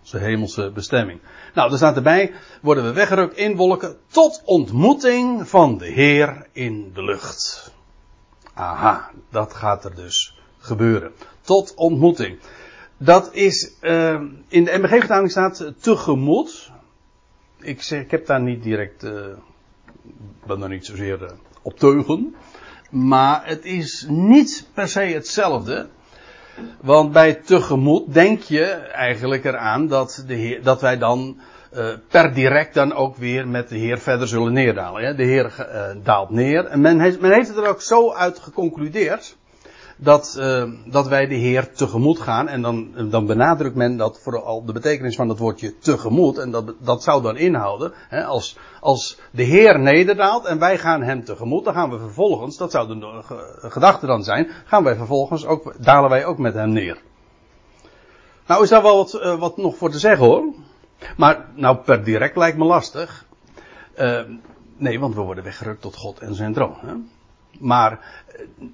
[0.00, 1.20] Onze hemelse bestemming.
[1.54, 6.90] Nou, er staat erbij, worden we weggerukt in wolken tot ontmoeting van de Heer in
[6.94, 7.72] de lucht.
[8.54, 11.12] Aha, dat gaat er dus gebeuren.
[11.40, 12.38] Tot ontmoeting.
[12.96, 13.74] Dat is,
[14.48, 16.70] in de MBG-vertaling staat tegemoet.
[17.60, 19.00] Ik, zeg, ik heb daar niet direct,
[20.46, 22.34] ben daar niet zozeer op teugen.
[22.88, 25.88] Maar het is niet per se hetzelfde.
[26.80, 31.40] Want bij tegemoet denk je eigenlijk eraan dat, de heer, dat wij dan
[31.72, 35.04] uh, per direct dan ook weer met de Heer verder zullen neerdalen.
[35.04, 35.14] Hè?
[35.14, 36.64] De Heer uh, daalt neer.
[36.64, 39.36] En men heeft, men heeft het er ook zo uit geconcludeerd
[39.98, 42.48] dat, uh, dat wij de Heer tegemoet gaan.
[42.48, 46.38] En dan, dan benadrukt men dat vooral de betekenis van het woordje tegemoet.
[46.38, 51.02] En dat, dat zou dan inhouden, hè, als, als de Heer nederdaalt en wij gaan
[51.02, 53.22] hem tegemoet, dan gaan we vervolgens, dat zou de
[53.68, 57.00] gedachte dan zijn, gaan wij vervolgens ook, dalen wij ook met hem neer.
[58.46, 60.44] Nou is daar wel wat, uh, wat nog voor te zeggen hoor.
[61.16, 63.26] Maar nou per direct lijkt me lastig.
[63.98, 64.20] Uh,
[64.76, 66.76] nee, want we worden weggerukt tot God en zijn troon.
[66.80, 66.94] Hè?
[67.58, 68.22] Maar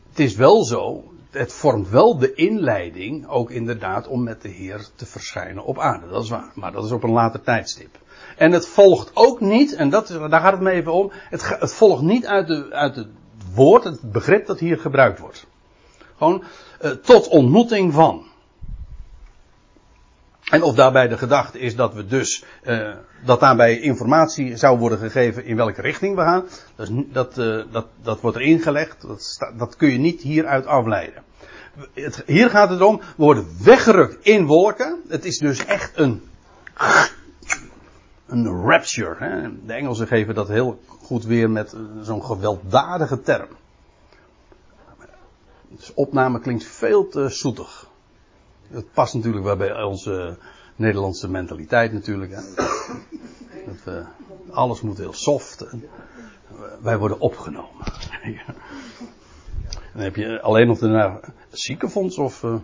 [0.09, 4.87] het is wel zo het vormt wel de inleiding, ook inderdaad, om met de Heer
[4.95, 6.09] te verschijnen op aarde.
[6.09, 6.53] Dat is waar.
[6.55, 7.99] Maar dat is op een later tijdstip.
[8.37, 11.73] En het volgt ook niet, en dat, daar gaat het me even om, het, het
[11.73, 13.09] volgt niet uit, de, uit het
[13.55, 15.47] woord, het begrip dat hier gebruikt wordt.
[16.17, 16.45] Gewoon
[16.83, 18.27] uh, tot ontmoeting van.
[20.51, 24.99] En of daarbij de gedachte is dat we dus, uh, dat daarbij informatie zou worden
[24.99, 26.45] gegeven in welke richting we gaan,
[27.13, 31.23] dat, uh, dat, dat wordt erin gelegd, dat, dat kun je niet hieruit afleiden.
[31.93, 35.03] Het, hier gaat het om, we worden weggerukt in wolken.
[35.09, 36.23] Het is dus echt een,
[38.27, 39.17] een rapture.
[39.19, 39.49] Hè?
[39.67, 43.49] De Engelsen geven dat heel goed weer met zo'n gewelddadige term.
[45.69, 47.84] Dus opname klinkt veel te zoetig.
[48.75, 50.37] Het past natuurlijk wel bij onze
[50.77, 52.33] Nederlandse mentaliteit natuurlijk.
[52.33, 52.41] Hè.
[53.67, 54.05] Dat we,
[54.51, 55.67] alles moet heel soft.
[56.83, 57.85] Wij worden opgenomen.
[59.93, 62.43] Dan heb je alleen nog daarna ziekenfonds of...
[62.43, 62.55] Uh...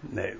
[0.00, 0.34] Nee.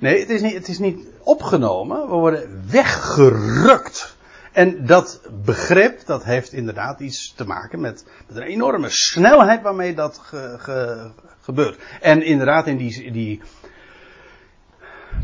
[0.00, 2.00] Nee, het is, niet, het is niet opgenomen.
[2.00, 4.13] We worden weggerukt.
[4.54, 10.18] En dat begrip, dat heeft inderdaad iets te maken met, een enorme snelheid waarmee dat
[10.22, 11.78] ge, ge, gebeurt.
[12.00, 13.40] En inderdaad, in die, die,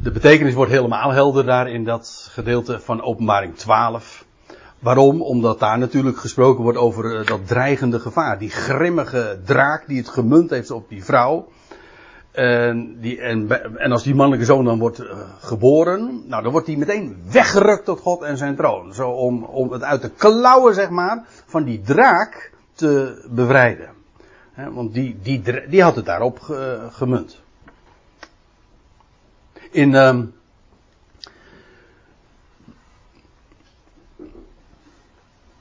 [0.03, 4.25] de betekenis wordt helemaal helder daar in dat gedeelte van openbaring 12.
[4.79, 5.23] Waarom?
[5.23, 8.39] Omdat daar natuurlijk gesproken wordt over dat dreigende gevaar.
[8.39, 11.49] Die grimmige draak die het gemunt heeft op die vrouw.
[12.41, 13.49] En, die, en,
[13.79, 17.85] en, als die mannelijke zoon dan wordt uh, geboren, nou dan wordt hij meteen weggerukt
[17.85, 18.95] tot God en zijn troon.
[18.95, 23.89] Zo om, om het uit de klauwen, zeg maar, van die draak te bevrijden.
[24.71, 27.41] Want die, die, die had het daarop ge, gemunt.
[29.71, 30.35] In, um,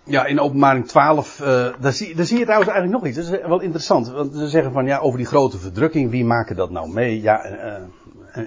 [0.10, 1.48] Ja, in openbaring 12, uh,
[1.80, 3.28] daar, zie, daar zie je trouwens eigenlijk nog iets.
[3.28, 4.10] Dat is wel interessant.
[4.10, 7.22] Want ze zeggen van ja, over die grote verdrukking, wie maken dat nou mee?
[7.22, 7.92] Ja, en,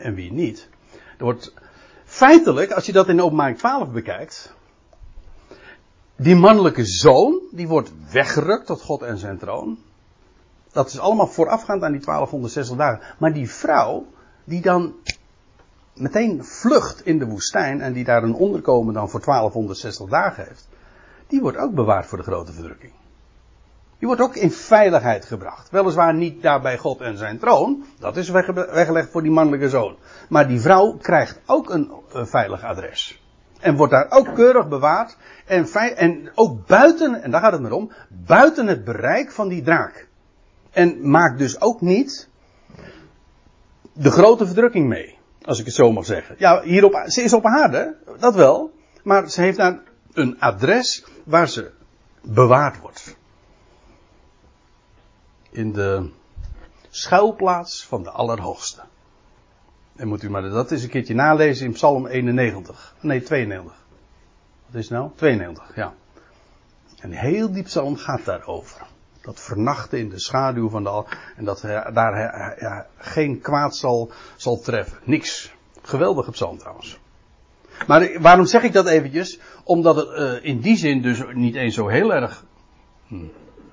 [0.00, 0.68] en, wie niet?
[1.18, 1.54] Er wordt
[2.04, 4.54] feitelijk, als je dat in openbaring 12 bekijkt,
[6.16, 9.78] die mannelijke zoon, die wordt weggerukt tot God en zijn troon.
[10.72, 13.00] Dat is allemaal voorafgaand aan die 1260 dagen.
[13.18, 14.06] Maar die vrouw,
[14.44, 14.94] die dan
[15.94, 20.70] meteen vlucht in de woestijn en die daar een onderkomen dan voor 1260 dagen heeft
[21.32, 22.92] die wordt ook bewaard voor de grote verdrukking.
[23.98, 25.70] Die wordt ook in veiligheid gebracht.
[25.70, 27.84] Weliswaar niet daar bij God en zijn troon.
[27.98, 29.96] Dat is weggelegd voor die mannelijke zoon.
[30.28, 33.22] Maar die vrouw krijgt ook een, een veilig adres.
[33.60, 35.16] En wordt daar ook keurig bewaard.
[35.46, 35.66] En,
[35.96, 40.08] en ook buiten, en daar gaat het maar om, buiten het bereik van die draak.
[40.70, 42.28] En maakt dus ook niet
[43.92, 45.18] de grote verdrukking mee.
[45.42, 46.34] Als ik het zo mag zeggen.
[46.38, 48.70] Ja, hierop, ze is op aarde, dat wel.
[49.02, 49.82] Maar ze heeft daar
[50.12, 51.70] een adres waar ze
[52.22, 53.16] bewaard wordt.
[55.50, 56.10] In de
[56.90, 58.82] schuilplaats van de Allerhoogste.
[59.96, 62.94] En moet u maar dat eens een keertje nalezen in Psalm 91.
[63.00, 63.84] Nee, 92.
[64.66, 65.10] Wat is nou?
[65.14, 65.94] 92, ja.
[67.00, 68.86] En heel diep psalm gaat daarover.
[69.20, 71.06] Dat vernachten in de schaduw van de al.
[71.36, 71.60] En dat
[71.92, 72.18] daar
[72.60, 74.98] ja, geen kwaad zal, zal treffen.
[75.04, 75.54] Niks.
[75.82, 76.98] Geweldige psalm trouwens.
[77.86, 79.38] Maar waarom zeg ik dat eventjes?
[79.64, 82.44] Omdat het uh, in die zin dus niet eens zo heel erg
[83.06, 83.24] hm,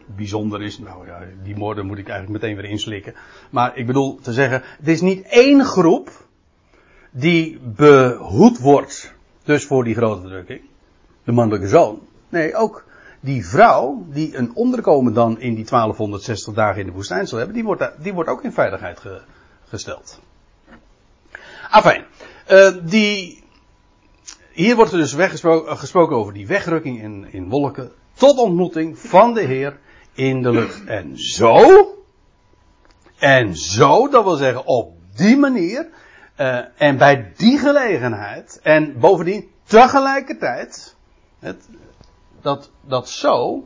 [0.05, 0.79] bijzonder is.
[0.79, 3.13] Nou ja, die moorden moet ik eigenlijk meteen weer inslikken.
[3.49, 6.27] Maar ik bedoel te zeggen, het is niet één groep
[7.11, 9.13] die behoed wordt.
[9.43, 10.61] Dus voor die grote verdrukking.
[11.23, 11.99] De mannelijke zoon.
[12.29, 12.85] Nee, ook
[13.19, 17.55] die vrouw die een onderkomen dan in die 1260 dagen in de woestijn zal hebben,
[17.55, 19.21] die wordt, die wordt ook in veiligheid ge,
[19.67, 20.19] gesteld.
[21.69, 22.05] Afijn,
[22.51, 23.43] uh, die
[24.59, 27.91] hier wordt er dus weggesproken, gesproken over die wegrukking in, in wolken.
[28.13, 29.79] Tot ontmoeting van de Heer
[30.13, 30.85] in de lucht.
[30.85, 31.87] En zo.
[33.17, 35.89] En zo, dat wil zeggen op die manier.
[36.37, 38.59] Uh, en bij die gelegenheid.
[38.63, 40.95] En bovendien tegelijkertijd.
[41.39, 41.69] Het,
[42.41, 43.63] dat, dat zo.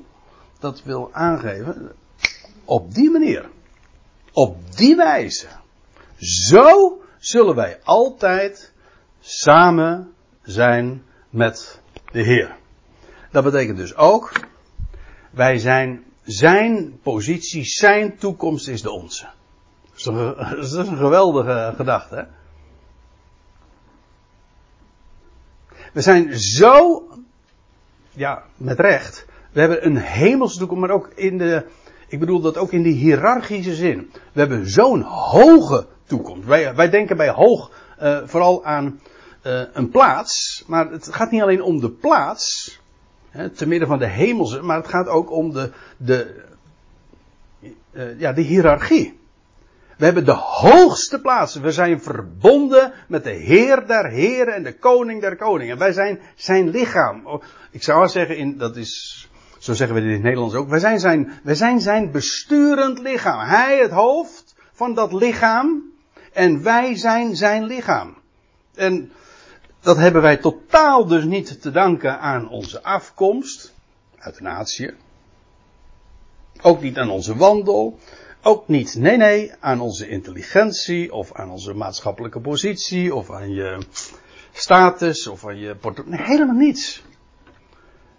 [0.60, 1.92] Dat wil aangeven.
[2.66, 3.50] Op die manier.
[4.32, 5.48] Op die wijze.
[6.18, 8.74] Zo zullen wij altijd
[9.20, 10.13] samen
[10.44, 12.56] zijn met de Heer.
[13.32, 14.32] Dat betekent dus ook,
[15.32, 19.28] wij zijn zijn positie, zijn toekomst is de onze.
[20.04, 22.16] Dat is een, geweldige gedachte.
[22.16, 22.24] Hè?
[25.94, 27.04] We zijn zo,
[28.12, 29.26] ja, met recht.
[29.52, 31.66] We hebben een hemelse toekomst, maar ook in de,
[32.08, 34.12] ik bedoel dat ook in de hiërarchische zin.
[34.32, 36.48] We hebben zo'n hoge toekomst.
[36.48, 39.00] Wij, wij denken bij hoog uh, vooral aan
[39.74, 42.80] een plaats, maar het gaat niet alleen om de plaats,
[43.30, 46.44] hè, te midden van de hemelse, maar het gaat ook om de, de,
[47.92, 49.22] uh, ja, de hiërarchie.
[49.98, 51.56] We hebben de hoogste plaats.
[51.56, 55.78] We zijn verbonden met de Heer der Heren en de Koning der Koningen.
[55.78, 57.28] Wij zijn zijn lichaam.
[57.28, 59.28] Oh, ik zou zeggen, in, dat is
[59.58, 60.70] Zo zeggen we dit in het Nederlands ook.
[60.70, 63.48] Wij zijn zijn, wij zijn zijn besturend lichaam.
[63.48, 65.92] Hij het hoofd van dat lichaam.
[66.34, 68.18] En wij zijn zijn lichaam.
[68.76, 69.12] En
[69.84, 73.74] dat hebben wij totaal dus niet te danken aan onze afkomst.
[74.18, 74.94] Uit de natie.
[76.62, 78.00] Ook niet aan onze wandel.
[78.42, 83.78] Ook niet, nee nee, aan onze intelligentie of aan onze maatschappelijke positie of aan je
[84.52, 86.20] status of aan je portemonnee.
[86.20, 87.04] Nee, helemaal niets.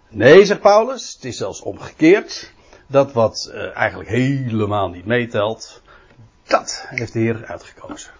[0.09, 2.53] Nee, zegt Paulus, het is zelfs omgekeerd.
[2.87, 5.81] Dat wat uh, eigenlijk helemaal niet meetelt,
[6.47, 8.11] dat heeft de Heer uitgekozen.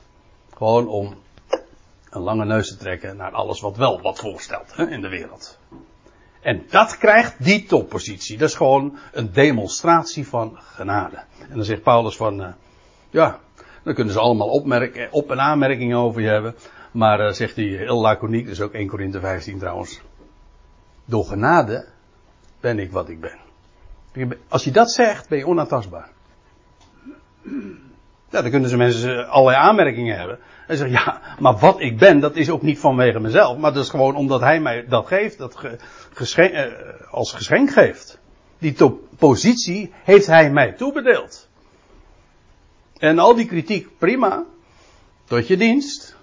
[0.54, 1.16] Gewoon om
[2.16, 5.60] een lange neus te trekken naar alles wat wel wat voorstelt hè, in de wereld.
[6.42, 8.38] En dat krijgt die toppositie.
[8.38, 11.24] Dat is gewoon een demonstratie van genade.
[11.50, 12.48] En dan zegt Paulus van, uh,
[13.10, 13.40] ja,
[13.84, 16.56] dan kunnen ze allemaal opmerken, op- en aanmerkingen over je hebben.
[16.92, 20.02] Maar uh, zegt hij heel laconiek, dus ook 1 Korinthe 15 trouwens.
[21.06, 21.86] Door genade
[22.60, 24.38] ben ik wat ik ben.
[24.48, 26.10] Als je dat zegt, ben je onaantastbaar.
[28.30, 30.40] Ja, dan kunnen ze mensen allerlei aanmerkingen hebben.
[30.68, 33.58] En zeggen, ja, maar wat ik ben, dat is ook niet vanwege mezelf.
[33.58, 35.78] Maar dat is gewoon omdat hij mij dat geeft, dat ge,
[36.14, 36.66] geschenk, eh,
[37.12, 38.20] als geschenk geeft.
[38.58, 38.76] Die
[39.18, 41.48] positie heeft hij mij toebedeeld.
[42.98, 44.44] En al die kritiek, prima.
[45.26, 46.16] Tot je dienst.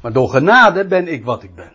[0.00, 1.72] Maar door genade ben ik wat ik ben.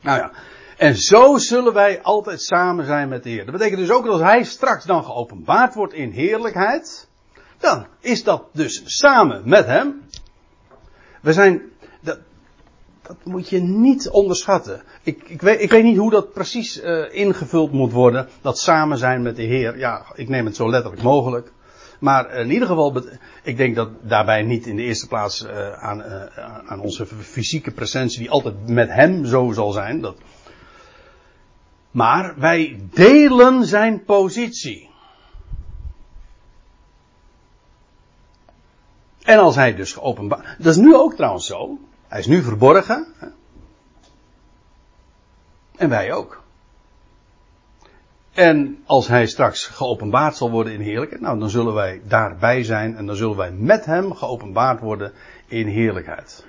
[0.00, 0.30] Nou ja.
[0.76, 3.44] En zo zullen wij altijd samen zijn met de Heer.
[3.44, 7.08] Dat betekent dus ook dat als Hij straks dan geopenbaard wordt in heerlijkheid.
[7.58, 10.06] Dan is dat dus samen met Hem.
[11.20, 11.62] We zijn,
[12.00, 12.18] dat,
[13.02, 14.82] dat moet je niet onderschatten.
[15.02, 18.28] Ik, ik, weet, ik weet niet hoe dat precies uh, ingevuld moet worden.
[18.40, 19.78] Dat samen zijn met de Heer.
[19.78, 21.52] Ja, ik neem het zo letterlijk mogelijk.
[21.98, 23.02] Maar in ieder geval,
[23.42, 27.70] ik denk dat daarbij niet in de eerste plaats uh, aan, uh, aan onze fysieke
[27.70, 30.00] presentie, die altijd met Hem zo zal zijn.
[30.00, 30.16] Dat...
[31.90, 34.87] Maar wij delen zijn positie.
[39.28, 40.44] En als hij dus geopenbaard.
[40.58, 41.78] Dat is nu ook trouwens zo.
[42.06, 43.06] Hij is nu verborgen.
[45.76, 46.42] En wij ook.
[48.32, 52.96] En als hij straks geopenbaard zal worden in heerlijkheid, nou dan zullen wij daarbij zijn
[52.96, 55.12] en dan zullen wij met hem geopenbaard worden
[55.46, 56.44] in heerlijkheid.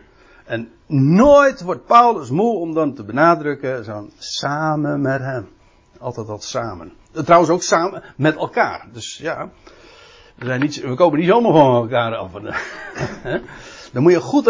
[0.45, 0.71] En
[1.15, 5.49] nooit wordt Paulus moe om dan te benadrukken, zo samen met hem.
[5.99, 6.91] Altijd dat samen.
[7.11, 8.87] Trouwens ook samen met elkaar.
[8.91, 9.49] Dus ja,
[10.39, 12.31] we, zijn niet, we komen niet zomaar van elkaar af.
[13.93, 14.47] Dan moet je goed,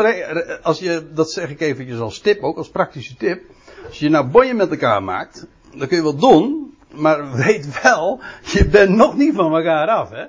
[0.64, 3.42] als je, dat zeg ik eventjes als tip ook, als praktische tip.
[3.88, 8.20] Als je nou bonje met elkaar maakt, dan kun je wel doen, maar weet wel,
[8.42, 10.26] je bent nog niet van elkaar af, hè?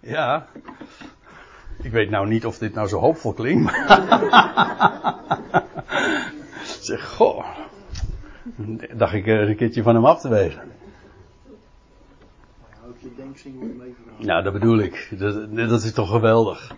[0.00, 0.46] Ja.
[1.82, 3.72] Ik weet nou niet of dit nou zo hoopvol klinkt,
[6.80, 7.44] zeg, goh.
[8.94, 10.62] Dacht ik een keertje van hem af te wezen.
[14.18, 15.08] Nou, dat bedoel ik.
[15.18, 16.74] Dat, dat is toch geweldig.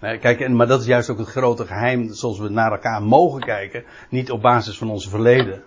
[0.00, 3.84] Kijk, maar dat is juist ook het grote geheim, zoals we naar elkaar mogen kijken.
[4.08, 5.62] Niet op basis van onze verleden.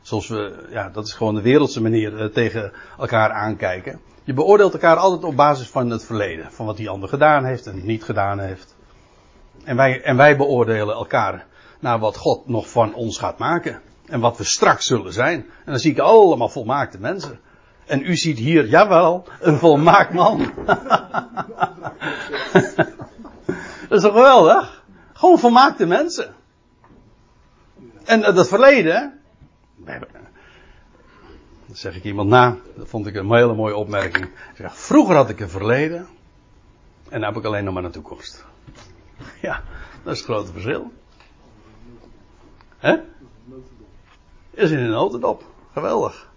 [0.00, 4.00] Zoals we, ja, dat is gewoon de wereldse manier uh, tegen elkaar aankijken.
[4.24, 6.52] Je beoordeelt elkaar altijd op basis van het verleden.
[6.52, 8.76] Van wat die ander gedaan heeft en niet gedaan heeft.
[9.64, 11.46] En wij, en wij beoordelen elkaar
[11.80, 13.80] naar wat God nog van ons gaat maken.
[14.06, 15.38] En wat we straks zullen zijn.
[15.38, 17.40] En dan zie ik allemaal volmaakte mensen.
[17.86, 20.38] En u ziet hier, jawel, een volmaakt man.
[23.88, 24.84] dat is toch geweldig?
[25.12, 26.34] Gewoon volmaakte mensen.
[28.04, 29.20] En dat verleden,
[31.66, 34.30] dat zeg ik iemand na, dat vond ik een hele mooie opmerking.
[34.56, 36.06] Zeg, vroeger had ik een verleden
[37.08, 38.44] en nu heb ik alleen nog maar een toekomst.
[39.40, 39.62] Ja,
[40.02, 40.92] dat is het grote verschil.
[42.78, 42.96] Hè?
[44.50, 45.44] Is in een notendop.
[45.72, 46.31] Geweldig.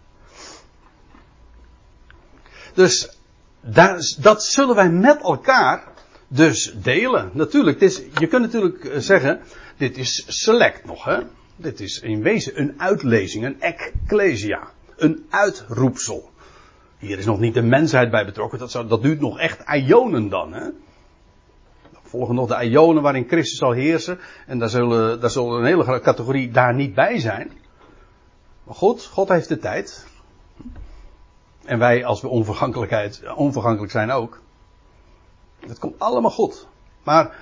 [2.75, 3.17] Dus
[3.61, 5.83] daar, dat zullen wij met elkaar
[6.27, 7.29] dus delen.
[7.33, 7.79] Natuurlijk,
[8.19, 9.41] je kunt natuurlijk zeggen,
[9.77, 11.19] dit is select nog, hè?
[11.55, 14.67] Dit is in wezen een uitlezing, een ecclesia.
[14.95, 16.29] Een uitroepsel.
[16.97, 18.59] Hier is nog niet de mensheid bij betrokken.
[18.59, 20.53] Dat, zou, dat duurt nog echt ionen dan.
[20.53, 20.69] Hè?
[22.03, 24.19] Volgen nog de ionen waarin Christus zal heersen.
[24.47, 27.51] En daar zullen, daar zullen een hele categorie daar niet bij zijn.
[28.63, 30.07] Maar goed, God heeft de tijd.
[31.65, 34.41] En wij als we onvergankelijkheid, onvergankelijk zijn ook.
[35.67, 36.67] Dat komt allemaal goed.
[37.03, 37.35] Maar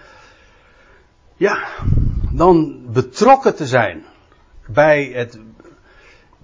[1.35, 1.67] ja,
[2.31, 4.05] dan betrokken te zijn
[4.67, 5.39] bij het,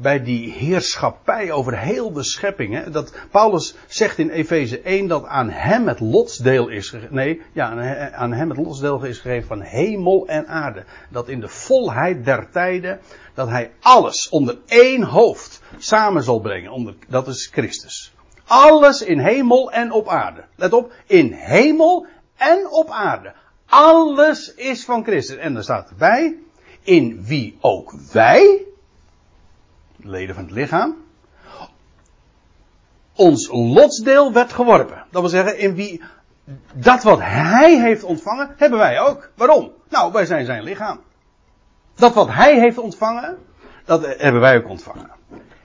[0.01, 2.73] bij die heerschappij over heel de schepping.
[2.73, 2.91] Hè?
[2.91, 7.15] Dat Paulus zegt in Efeze 1 dat aan hem het lotsdeel is gegeven.
[7.15, 10.83] Nee, ja, aan hem het lotsdeel is gegeven van hemel en aarde.
[11.09, 12.99] Dat in de volheid der tijden,
[13.33, 16.71] dat hij alles onder één hoofd samen zal brengen.
[16.71, 18.13] Onder, dat is Christus.
[18.45, 20.43] Alles in hemel en op aarde.
[20.55, 22.05] Let op, in hemel
[22.37, 23.33] en op aarde.
[23.65, 25.37] Alles is van Christus.
[25.37, 26.35] En er staat erbij,
[26.81, 28.67] in wie ook wij,
[30.01, 30.95] leden van het lichaam,
[33.15, 35.05] ons lotsdeel werd geworpen.
[35.11, 36.01] Dat wil zeggen, in wie
[36.73, 39.31] dat wat hij heeft ontvangen, hebben wij ook.
[39.35, 39.71] Waarom?
[39.89, 40.99] Nou, wij zijn zijn lichaam.
[41.95, 43.37] Dat wat hij heeft ontvangen,
[43.85, 45.11] dat hebben wij ook ontvangen.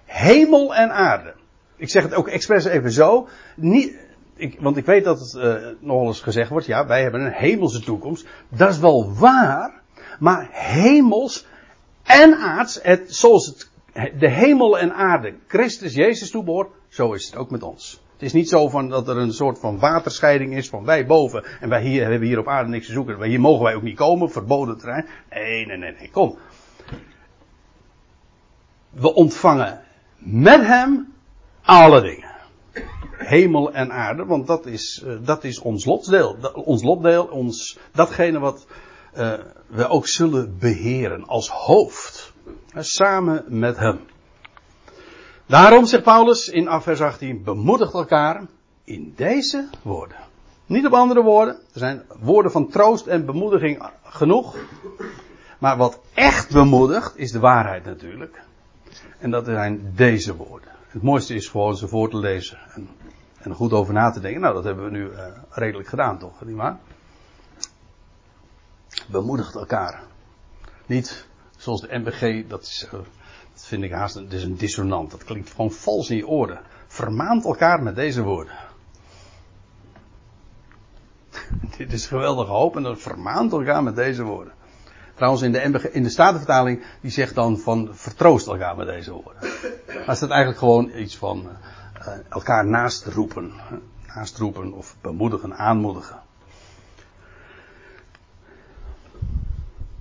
[0.04, 1.34] Hemel en aarde.
[1.76, 3.28] Ik zeg het ook expres even zo.
[3.56, 3.96] Niet,
[4.34, 7.32] ik, want ik weet dat het uh, nogal eens gezegd wordt, ja, wij hebben een
[7.32, 8.26] hemelse toekomst.
[8.48, 9.82] Dat is wel waar,
[10.18, 11.46] maar hemels
[12.02, 17.50] en aards, zoals het, de hemel en aarde Christus Jezus toebehoort, zo is het ook
[17.50, 18.02] met ons.
[18.12, 21.44] Het is niet zo van dat er een soort van waterscheiding is van wij boven
[21.60, 23.22] en wij hier hebben hier op aarde niks te zoeken.
[23.22, 25.06] Hier mogen wij ook niet komen, verboden terrein.
[25.30, 26.38] Nee, nee, nee, nee, kom.
[28.90, 29.80] We ontvangen
[30.18, 31.12] met hem
[31.62, 32.32] alle dingen.
[33.16, 36.36] Hemel en aarde, want dat is, uh, dat is ons lotdeel.
[36.52, 38.66] Ons lotdeel, ons, datgene wat
[39.16, 39.32] uh,
[39.66, 42.23] we ook zullen beheren als hoofd.
[42.74, 44.00] Samen met hem.
[45.46, 48.46] Daarom zegt Paulus in vers 18, bemoedigt elkaar
[48.84, 50.16] in deze woorden.
[50.66, 51.54] Niet op andere woorden.
[51.54, 54.56] Er zijn woorden van troost en bemoediging genoeg.
[55.58, 58.42] Maar wat echt bemoedigt is de waarheid natuurlijk.
[59.18, 60.68] En dat zijn deze woorden.
[60.88, 62.88] Het mooiste is gewoon ze voor te lezen en,
[63.38, 64.40] en goed over na te denken.
[64.40, 66.44] Nou, dat hebben we nu uh, redelijk gedaan, toch?
[66.44, 66.78] Niet waar?
[69.06, 70.02] Bemoedigt elkaar.
[70.86, 71.26] Niet
[71.64, 75.10] zoals de MBG, dat, is, uh, dat vind ik haast een, dat is een dissonant.
[75.10, 76.60] Dat klinkt gewoon vals in je oren.
[76.86, 78.54] Vermaant elkaar met deze woorden.
[81.76, 84.52] Dit is geweldige hoop en dat vermaant elkaar met deze woorden.
[85.14, 89.50] Trouwens, in de, in de Statenvertaling, die zegt dan van vertroost elkaar met deze woorden.
[90.06, 91.48] Maar staat eigenlijk gewoon iets van
[91.98, 93.52] uh, elkaar naast roepen.
[94.06, 96.22] Naast roepen of bemoedigen, aanmoedigen.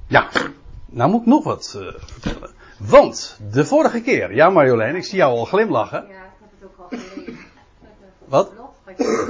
[0.08, 0.30] Ja,
[0.94, 2.50] nou moet ik nog wat uh, vertellen.
[2.78, 6.06] Want, de vorige keer, ja Marjolein, ik zie jou al glimlachen.
[6.10, 7.38] Ja, ik heb het ook al gelezen.
[8.26, 8.52] Wat?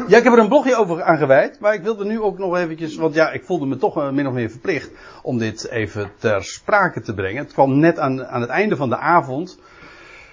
[0.08, 2.96] Ja, ik heb er een blogje over aangeweid, maar ik wilde nu ook nog eventjes,
[2.96, 4.92] want ja, ik voelde me toch uh, min of meer verplicht
[5.22, 7.44] om dit even ter sprake te brengen.
[7.44, 9.60] Het kwam net aan, aan het einde van de avond,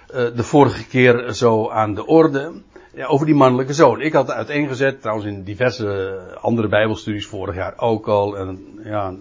[0.07, 2.51] uh, de vorige keer zo aan de orde,
[2.93, 4.01] ja, over die mannelijke zoon.
[4.01, 9.13] Ik had uiteengezet, trouwens in diverse andere bijbelstudies vorig jaar ook al, en ja,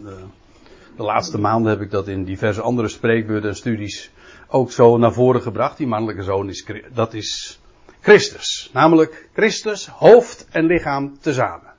[0.97, 4.11] de laatste maanden heb ik dat in diverse andere spreekbeurten en studies
[4.49, 5.77] ook zo naar voren gebracht.
[5.77, 7.61] Die mannelijke zoon is, dat is
[8.01, 8.71] Christus.
[8.73, 11.73] Namelijk Christus, hoofd en lichaam tezamen.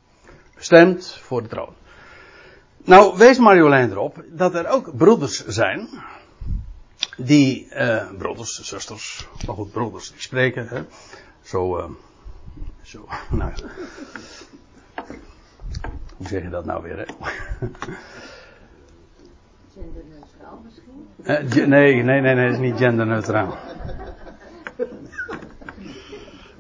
[0.55, 1.73] Bestemd voor de troon.
[2.83, 5.89] Nou, wees Marjolein erop dat er ook broeders zijn.
[7.17, 10.81] Die, eh, broeders, zusters, maar goed, broeders die spreken, hè.
[11.41, 11.89] Zo, uh,
[12.81, 13.51] zo, nou.
[16.17, 17.05] Hoe zeg je dat nou weer, hè?
[19.73, 21.07] Genderneutraal misschien?
[21.23, 23.57] Uh, nee, nee, nee, nee, is niet genderneutraal.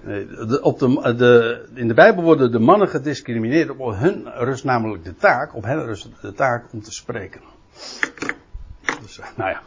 [0.03, 5.03] Nee, op de, de, in de Bijbel worden de mannen gediscrimineerd op hun rust namelijk
[5.03, 7.41] de taak, op hen rust de taak om te spreken.
[9.01, 9.61] Dus, nou ja,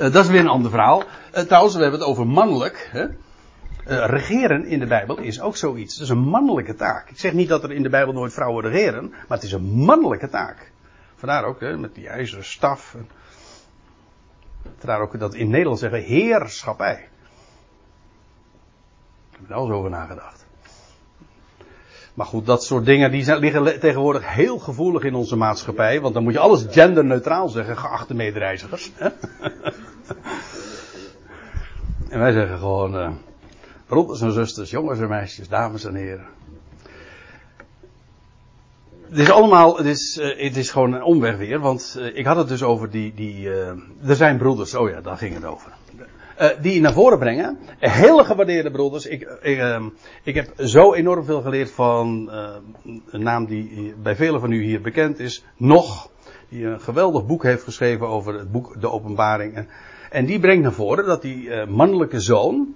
[0.00, 1.02] uh, dat is weer een ander verhaal.
[1.32, 2.88] Trouwens, we hebben het over mannelijk.
[2.92, 3.06] Hè?
[4.06, 5.94] Regeren in de Bijbel is ook zoiets.
[5.94, 7.10] Het is een mannelijke taak.
[7.10, 9.64] Ik zeg niet dat er in de Bijbel nooit vrouwen regeren, maar het is een
[9.64, 10.72] mannelijke taak.
[11.16, 12.96] Vandaar ook hè, met die ijzeren staf.
[14.78, 17.08] Vandaar ook dat in Nederland zeggen heerschappij.
[19.30, 20.46] Ik heb er eens over nagedacht.
[22.14, 26.00] Maar goed, dat soort dingen die liggen tegenwoordig heel gevoelig in onze maatschappij.
[26.00, 28.92] Want dan moet je alles genderneutraal zeggen, geachte medereizigers.
[32.08, 33.10] en wij zeggen gewoon, uh,
[34.22, 36.26] en zusters, jongens en meisjes, dames en heren.
[39.08, 42.26] Het is allemaal, het is, uh, het is gewoon een omweg weer, want uh, ik
[42.26, 43.50] had het dus over die, die
[44.06, 45.72] er zijn broeders, oh ja, daar ging het over.
[46.60, 47.58] Die naar voren brengen.
[47.78, 49.06] Hele gewaardeerde broeders.
[49.06, 49.84] Ik, ik, uh,
[50.22, 52.30] ik heb zo enorm veel geleerd van
[53.10, 55.44] een naam die bij velen van u hier bekend is.
[55.56, 56.10] Nog.
[56.48, 59.54] Die een geweldig boek heeft geschreven over het boek De Openbaring.
[59.54, 59.68] En,
[60.10, 62.74] en die brengt naar voren dat die mannelijke zoon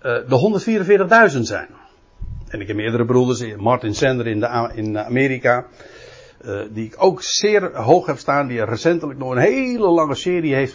[0.00, 1.68] de 144.000 zijn.
[2.50, 3.56] En ik heb meerdere broeders.
[3.56, 5.66] Martin Sander in, de, in Amerika.
[6.40, 10.54] eh, die ik ook zeer hoog heb staan, die recentelijk nog een hele lange serie
[10.54, 10.74] heeft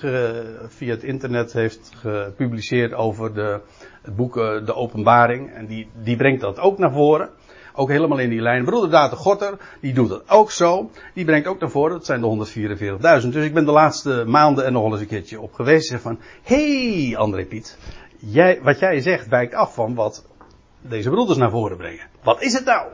[0.67, 3.59] via het internet heeft gepubliceerd over de,
[4.01, 5.53] het boek eh, De Openbaring.
[5.53, 7.29] En die, die brengt dat ook naar voren.
[7.75, 8.65] Ook helemaal in die lijn.
[8.65, 10.89] Broeder Daten Gorter, die doet dat ook zo.
[11.13, 12.47] Die brengt ook naar voren, dat zijn de
[13.21, 13.29] 144.000.
[13.29, 15.87] Dus ik ben de laatste maanden er nog eens een keertje op geweest.
[15.87, 17.77] Zeg van, hey André Piet,
[18.17, 20.25] jij, wat jij zegt wijkt af van wat
[20.83, 22.07] deze broeders naar voren brengen.
[22.23, 22.87] Wat is het nou?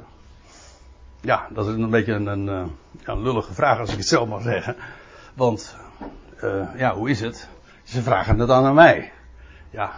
[1.21, 2.71] Ja, dat is een beetje een, een,
[3.05, 4.75] eh, lullige vraag als ik het zo mag zeggen.
[5.33, 5.75] Want,
[6.39, 7.47] eh, ja, hoe is het?
[7.83, 9.11] Ze vragen het dan aan mij.
[9.69, 9.91] Ja.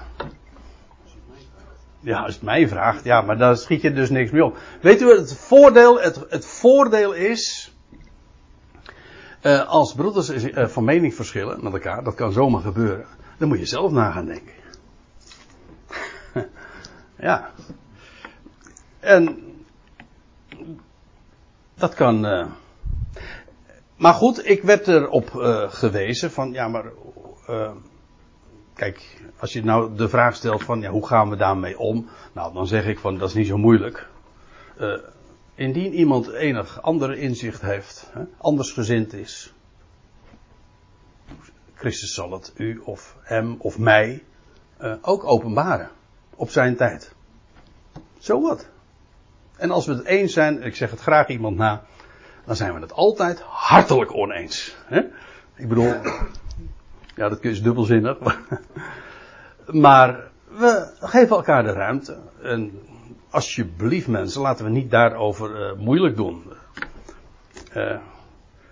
[1.99, 4.57] Ja, als het mij vraagt, ja, maar daar schiet je dus niks mee op.
[4.81, 7.73] Weet u het voordeel, het, het voordeel is,
[9.41, 13.05] eh, als broeders van mening verschillen met elkaar, dat kan zomaar gebeuren,
[13.37, 14.53] dan moet je zelf na gaan denken.
[17.27, 17.51] ja.
[19.01, 19.43] En
[21.73, 22.25] dat kan.
[22.25, 22.47] eh,
[23.95, 26.85] maar goed, ik werd erop eh, gewezen van ja, maar
[27.47, 27.71] eh,
[28.73, 32.09] kijk, als je nou de vraag stelt van ja, hoe gaan we daarmee om?
[32.33, 34.09] Nou, dan zeg ik van dat is niet zo moeilijk.
[35.55, 39.53] Indien iemand enig andere inzicht heeft, hè, anders gezind is,
[41.73, 44.23] Christus zal het u of hem of mij
[45.01, 45.89] ook openbaren
[46.35, 47.15] op zijn tijd.
[48.17, 48.69] Zo wat.
[49.61, 51.83] En als we het eens zijn, ik zeg het graag iemand na,
[52.45, 54.75] dan zijn we het altijd hartelijk oneens.
[54.85, 54.99] Hè?
[55.55, 55.93] Ik bedoel,
[57.15, 58.17] ja, dat is dubbelzinnig.
[59.65, 62.17] Maar we geven elkaar de ruimte.
[62.43, 62.79] En
[63.29, 66.43] alsjeblieft mensen, laten we niet daarover eh, moeilijk doen.
[67.73, 67.95] Eh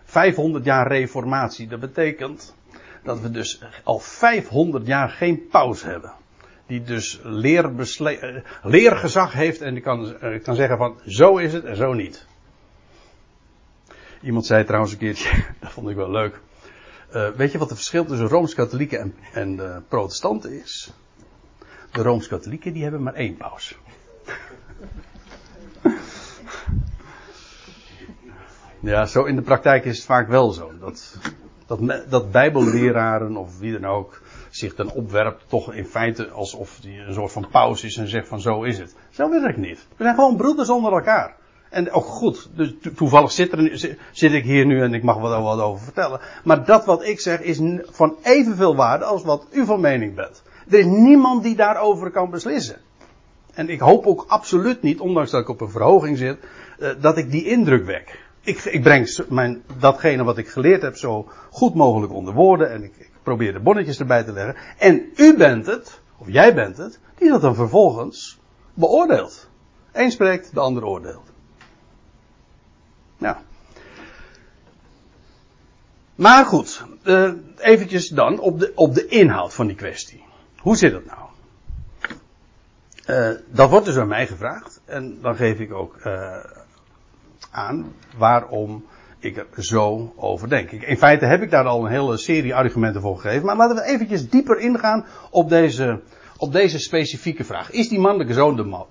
[0.04, 2.56] 500 jaar reformatie, dat betekent
[3.04, 6.12] dat we dus al 500 jaar geen paus hebben.
[6.70, 11.66] Die dus eh, leergezag heeft en die kan, eh, kan zeggen van zo is het
[11.66, 12.26] en zo niet.
[14.22, 16.40] Iemand zei trouwens een keertje, dat vond ik wel leuk.
[17.10, 20.92] Eh, weet je wat het verschil tussen Rooms-Katholieken en, en protestanten is?
[21.92, 23.78] De Rooms-Katholieken die hebben maar één paus.
[28.80, 30.72] ja, zo in de praktijk is het vaak wel zo.
[30.80, 31.18] Dat,
[31.66, 37.04] dat, dat bijbelleraren of wie dan ook zich dan opwerpt toch in feite alsof hij
[37.08, 38.96] een soort van paus is en zegt van zo is het.
[39.10, 39.88] Zo werkt het niet.
[39.98, 41.36] We zijn gewoon broeders onder elkaar.
[41.70, 43.78] En ook goed, dus to- toevallig zit, er,
[44.12, 46.20] zit- ik hier nu en ik mag er wat over vertellen.
[46.44, 50.44] Maar dat wat ik zeg is van evenveel waarde als wat u van mening bent.
[50.70, 52.78] Er is niemand die daarover kan beslissen.
[53.54, 56.38] En ik hoop ook absoluut niet, ondanks dat ik op een verhoging zit,
[56.80, 58.20] eh, dat ik die indruk wek.
[58.42, 62.84] Ik, ik breng mijn, datgene wat ik geleerd heb zo goed mogelijk onder woorden en
[62.84, 64.56] ik, probeer de bonnetjes erbij te leggen.
[64.78, 68.40] En u bent het, of jij bent het, die dat dan vervolgens
[68.74, 69.50] beoordeelt.
[69.92, 71.32] Eén spreekt, de ander oordeelt.
[73.18, 73.36] Nou.
[76.16, 80.24] Maar goed, eh, eventjes dan op de, op de inhoud van die kwestie.
[80.58, 81.30] Hoe zit het nou?
[83.06, 84.82] Eh, dat wordt dus aan mij gevraagd.
[84.86, 86.38] En dan geef ik ook eh,
[87.52, 88.86] aan waarom
[89.20, 90.72] ik er zo over denk.
[90.72, 93.46] In feite heb ik daar al een hele serie argumenten voor gegeven.
[93.46, 96.02] Maar laten we eventjes dieper ingaan op deze,
[96.38, 97.72] op deze specifieke vraag.
[97.72, 98.86] Is die mannelijke zoon de man,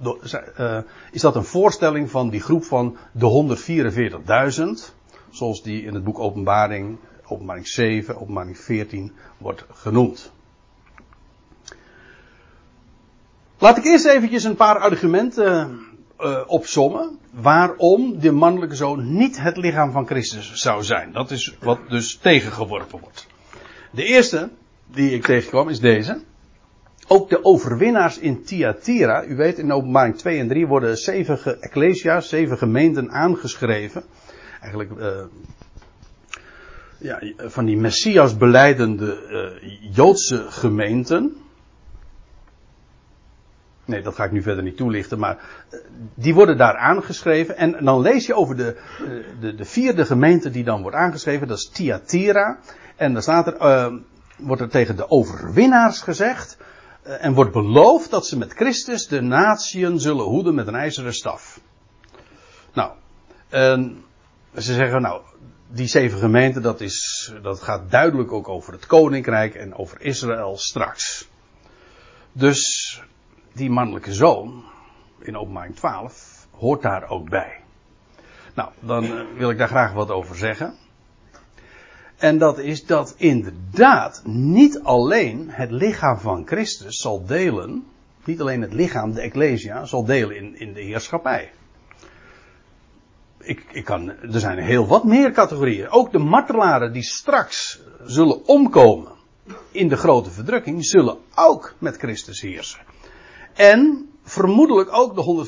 [0.56, 0.78] eh,
[1.12, 4.94] is dat een voorstelling van die groep van de 144.000?
[5.30, 10.32] Zoals die in het boek Openbaring, Openbaring 7, Openbaring 14 wordt genoemd.
[13.58, 15.80] Laat ik eerst eventjes een paar argumenten
[16.18, 21.12] eh opsommen waarom de mannelijke zoon niet het lichaam van Christus zou zijn.
[21.12, 23.26] Dat is wat dus tegengeworpen wordt.
[23.90, 24.50] De eerste
[24.86, 26.20] die ik tegenkwam is deze.
[27.06, 32.28] Ook de overwinnaars in Thyatira, u weet in openbaring 2 en 3 worden zeven ecclesia's,
[32.28, 34.02] zeven gemeenten aangeschreven.
[34.60, 35.24] Eigenlijk eh,
[36.98, 39.18] ja, van die Messias beleidende
[39.62, 41.36] eh, Joodse gemeenten.
[43.88, 45.38] Nee, dat ga ik nu verder niet toelichten, maar
[45.70, 45.78] eh,
[46.14, 47.56] die worden daar aangeschreven.
[47.56, 51.48] En dan lees je over de, eh, de, de vierde gemeente die dan wordt aangeschreven,
[51.48, 52.58] dat is Thyatira.
[52.96, 53.92] En dan staat er, eh,
[54.36, 56.58] wordt er tegen de overwinnaars gezegd,
[57.02, 61.60] en wordt beloofd dat ze met Christus de natieën zullen hoeden met een ijzeren staf.
[62.72, 62.92] Nou,
[63.48, 64.04] en
[64.56, 65.22] ze zeggen nou,
[65.68, 70.56] die zeven gemeenten, dat, is, dat gaat duidelijk ook over het koninkrijk en over Israël
[70.56, 71.28] straks.
[72.32, 73.02] Dus
[73.58, 74.64] die mannelijke zoon
[75.18, 77.60] in openbaring 12 hoort daar ook bij.
[78.54, 80.74] Nou, dan eh, wil ik daar graag wat over zeggen.
[82.16, 87.86] En dat is dat inderdaad niet alleen het lichaam van Christus zal delen,
[88.24, 91.50] niet alleen het lichaam, de Ecclesia, zal delen in, in de heerschappij.
[93.38, 95.88] ik, ik kan, er zijn heel wat meer categorieën.
[95.88, 99.12] Ook de martelaren die straks zullen omkomen
[99.70, 102.80] in de grote verdrukking, zullen ook met Christus heersen.
[103.58, 105.46] En vermoedelijk ook de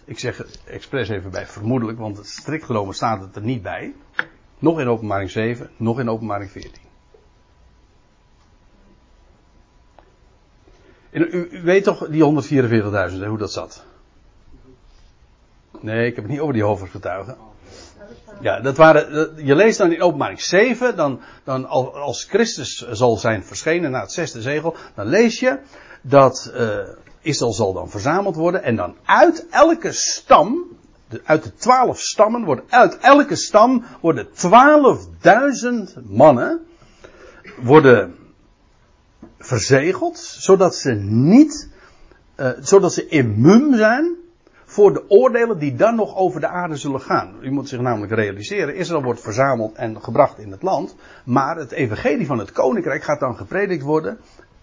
[0.00, 0.04] 144.000.
[0.04, 3.94] Ik zeg expres even bij vermoedelijk, want strikt genomen staat het er niet bij.
[4.58, 6.72] Nog in openbaring 7, nog in openbaring 14.
[11.10, 12.44] En u, u weet toch die
[13.12, 13.84] 144.000, hoe dat zat?
[15.80, 17.36] Nee, ik heb het niet over die hoofdgetuigen.
[18.40, 23.44] Ja, dat waren, je leest dan in openbaring 7, dan, dan als Christus zal zijn
[23.44, 25.58] verschenen na het zesde zegel, dan lees je
[26.08, 26.78] dat uh,
[27.20, 30.64] Israël zal dan verzameld worden en dan uit elke stam,
[31.08, 34.32] de, uit de twaalf stammen, wordt, uit elke stam worden 12.000
[36.06, 36.60] mannen
[37.62, 38.14] worden
[39.38, 41.68] verzegeld, zodat ze niet,
[42.36, 44.14] uh, zodat ze immuun zijn
[44.64, 47.34] voor de oordelen die dan nog over de aarde zullen gaan.
[47.40, 50.94] U moet zich namelijk realiseren, Israël wordt verzameld en gebracht in het land,
[51.24, 54.18] maar het evangelie van het koninkrijk gaat dan gepredikt worden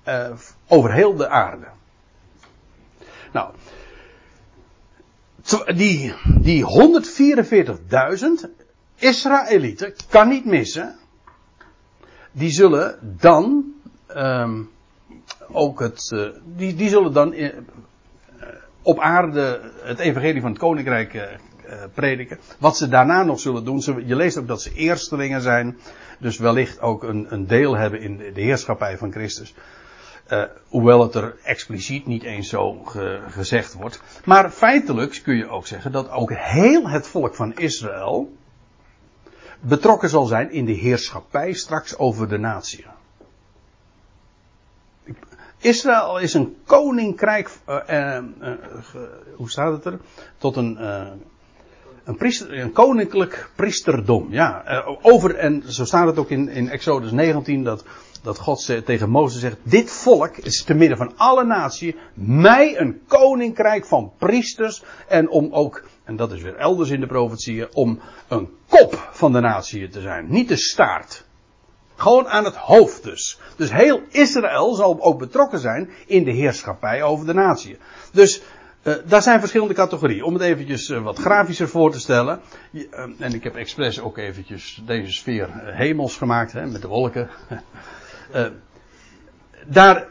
[0.07, 0.31] uh,
[0.67, 1.67] over heel de aarde.
[3.31, 3.53] Nou,
[5.75, 6.65] die, die
[8.45, 8.49] 144.000
[8.95, 10.95] Israëlieten, kan niet missen,
[12.31, 13.63] die zullen dan
[14.15, 14.69] um,
[15.51, 17.53] ook het, uh, die, die zullen dan uh,
[18.81, 21.23] op aarde het evangelie van het koninkrijk uh,
[21.93, 22.39] prediken.
[22.59, 25.77] Wat ze daarna nog zullen doen, ze, je leest ook dat ze eerstelingen zijn,
[26.19, 29.53] dus wellicht ook een, een deel hebben in de heerschappij van Christus.
[30.33, 34.01] Uh, hoewel het er expliciet niet eens zo ge, gezegd wordt.
[34.25, 38.35] Maar feitelijk kun je ook zeggen dat ook heel het volk van Israël
[39.59, 42.85] betrokken zal zijn in de heerschappij straks over de natie.
[45.57, 48.17] Israël is een koninkrijk, uh, uh,
[49.35, 49.99] hoe staat het er?
[50.37, 50.85] Tot een,
[52.03, 54.27] een, priester, een koninklijk priesterdom.
[54.31, 57.83] Ja, over, en zo staat het ook in, in Exodus 19 dat
[58.23, 63.01] dat God tegen Mozes zegt, dit volk is te midden van alle naties mij een
[63.07, 67.99] koninkrijk van priesters en om ook, en dat is weer elders in de profetieën, om
[68.27, 71.25] een kop van de natie te zijn, niet de staart.
[71.95, 73.39] Gewoon aan het hoofd dus.
[73.55, 77.77] Dus heel Israël zal ook betrokken zijn in de heerschappij over de natie.
[78.11, 78.41] Dus
[78.83, 80.23] uh, daar zijn verschillende categorieën.
[80.23, 82.39] Om het eventjes uh, wat grafischer voor te stellen.
[82.71, 82.83] Uh,
[83.19, 87.29] en ik heb expres ook eventjes deze sfeer hemels gemaakt, hè, met de wolken.
[88.33, 88.45] Uh,
[89.65, 90.07] daar,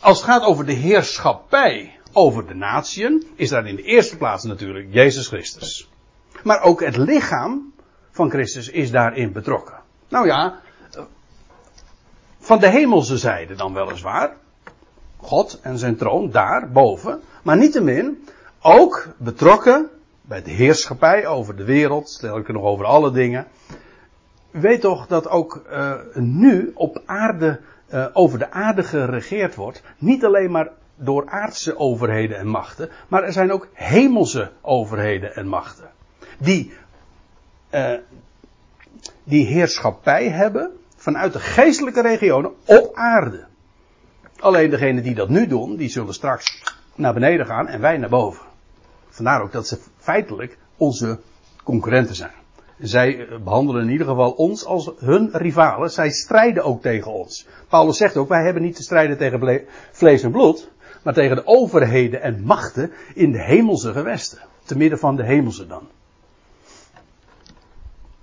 [0.00, 4.44] als het gaat over de heerschappij over de natieën, is daar in de eerste plaats
[4.44, 5.90] natuurlijk Jezus Christus.
[6.42, 7.72] Maar ook het lichaam
[8.10, 9.78] van Christus is daarin betrokken.
[10.08, 10.60] Nou ja,
[12.40, 14.36] van de hemelse zijde dan weliswaar.
[15.16, 17.20] God en zijn troon daar boven.
[17.42, 18.28] Maar niettemin
[18.62, 19.90] ook betrokken
[20.22, 23.46] bij de heerschappij over de wereld, stel ik er nog over alle dingen.
[24.50, 27.60] Weet toch dat ook uh, nu op aarde,
[27.92, 29.82] uh, over de aarde geregeerd wordt.
[29.98, 32.90] Niet alleen maar door aardse overheden en machten.
[33.08, 35.90] Maar er zijn ook hemelse overheden en machten.
[36.38, 36.72] Die,
[37.74, 37.94] uh,
[39.24, 43.44] die heerschappij hebben vanuit de geestelijke regionen op aarde.
[44.38, 46.62] Alleen degenen die dat nu doen, die zullen straks
[46.94, 48.46] naar beneden gaan en wij naar boven.
[49.08, 51.20] Vandaar ook dat ze feitelijk onze
[51.64, 52.32] concurrenten zijn.
[52.80, 55.90] Zij behandelen in ieder geval ons als hun rivalen.
[55.90, 57.46] Zij strijden ook tegen ons.
[57.68, 60.70] Paulus zegt ook, wij hebben niet te strijden tegen vlees en bloed,
[61.02, 64.38] maar tegen de overheden en machten in de hemelse gewesten.
[64.64, 65.88] Te midden van de hemelse dan.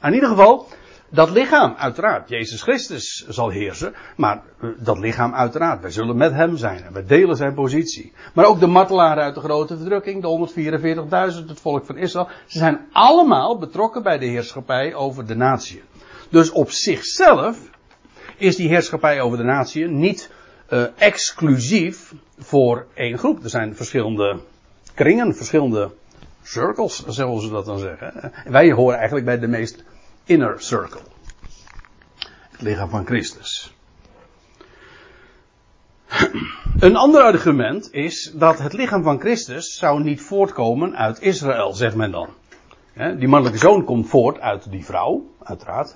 [0.02, 0.68] In ieder geval,
[1.10, 4.44] dat lichaam, uiteraard, Jezus Christus zal heersen, maar
[4.78, 8.14] dat lichaam uiteraard, wij zullen met hem zijn en wij delen zijn positie.
[8.34, 10.52] Maar ook de martelaren uit de grote verdrukking, de
[11.42, 15.82] 144.000, het volk van Israël, ze zijn allemaal betrokken bij de heerschappij over de natie.
[16.30, 17.70] Dus op zichzelf
[18.38, 20.32] is die heerschappij over de natie niet
[20.70, 23.44] uh, exclusief voor één groep.
[23.44, 24.40] Er zijn verschillende
[24.94, 25.92] kringen, verschillende
[26.44, 28.34] circles, zullen ze dat dan zeggen.
[28.46, 29.84] En wij horen eigenlijk bij de meest
[30.28, 31.02] inner circle.
[32.52, 33.76] Het lichaam van Christus.
[36.80, 41.96] Een ander argument is dat het lichaam van Christus zou niet voortkomen uit Israël, zegt
[41.96, 42.30] men dan.
[43.18, 45.94] Die mannelijke zoon komt voort uit die vrouw, uiteraard.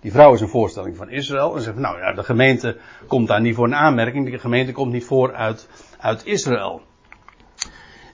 [0.00, 1.56] Die vrouw is een voorstelling van Israël.
[1.56, 4.30] En zegt, nou ja, de gemeente komt daar niet voor een aanmerking.
[4.30, 6.82] De gemeente komt niet voor uit, uit Israël.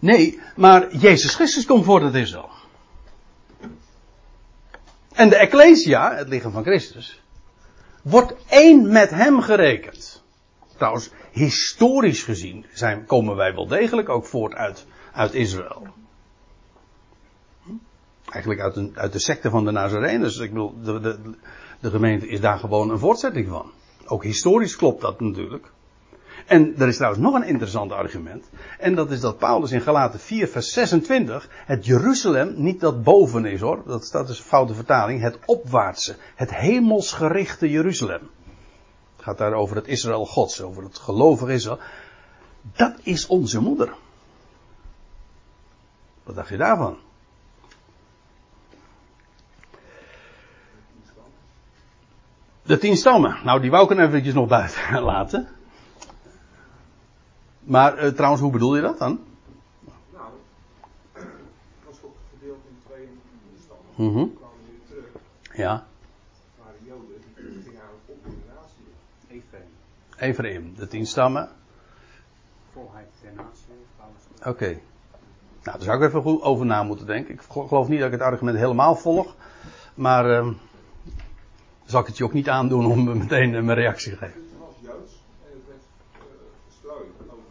[0.01, 2.54] Nee, maar Jezus Christus komt voort uit Israël.
[5.15, 7.23] En de Ecclesia, het lichaam van Christus,
[8.03, 10.25] wordt één met hem gerekend.
[10.77, 15.87] Trouwens, historisch gezien zijn, komen wij wel degelijk ook voort uit, uit Israël.
[18.25, 20.39] Eigenlijk uit, een, uit de secte van de Nazareners.
[20.39, 21.35] Ik bedoel, de, de,
[21.81, 23.73] de gemeente is daar gewoon een voortzetting van.
[24.07, 25.73] Ook historisch klopt dat natuurlijk.
[26.47, 28.49] En er is trouwens nog een interessant argument.
[28.79, 33.45] En dat is dat Paulus in Galaten 4 vers 26 het Jeruzalem niet dat boven
[33.45, 33.83] is hoor.
[33.87, 35.21] Dat dus een foute vertaling.
[35.21, 36.17] Het opwaartse.
[36.35, 38.31] Het hemelsgerichte Jeruzalem.
[39.17, 40.61] Het gaat daar over het Israël gods.
[40.61, 41.79] Over het gelovige Israël.
[42.73, 43.95] Dat is onze moeder.
[46.23, 46.97] Wat dacht je daarvan?
[52.63, 53.37] De tien stammen.
[53.45, 55.49] Nou, die wou ik er eventjes nog buiten laten.
[57.65, 59.21] Maar uh, trouwens, hoe bedoel je dat dan?
[60.13, 60.29] Nou,
[61.13, 61.25] het
[61.87, 63.09] was toch verdeeld in twee
[63.63, 63.85] stammen.
[63.95, 64.33] Mm -hmm.
[64.67, 65.23] Weer terug.
[65.57, 68.27] Ja, Het waren Joden, die gingen eigenlijk op
[70.19, 71.49] in de de tien stammen.
[72.73, 73.65] Volheid der natie.
[74.47, 74.81] Oké.
[75.63, 77.35] Nou, daar zou ik even goed over na moeten denken.
[77.35, 79.35] Ik geloof niet dat ik het argument helemaal volg.
[79.95, 80.49] Maar uh,
[81.85, 84.41] zal ik het je ook niet aandoen om meteen uh, mijn reactie te geven.
[84.41, 85.81] Het was Joods en het werd
[86.15, 86.21] uh,
[86.67, 87.43] verstrooid over.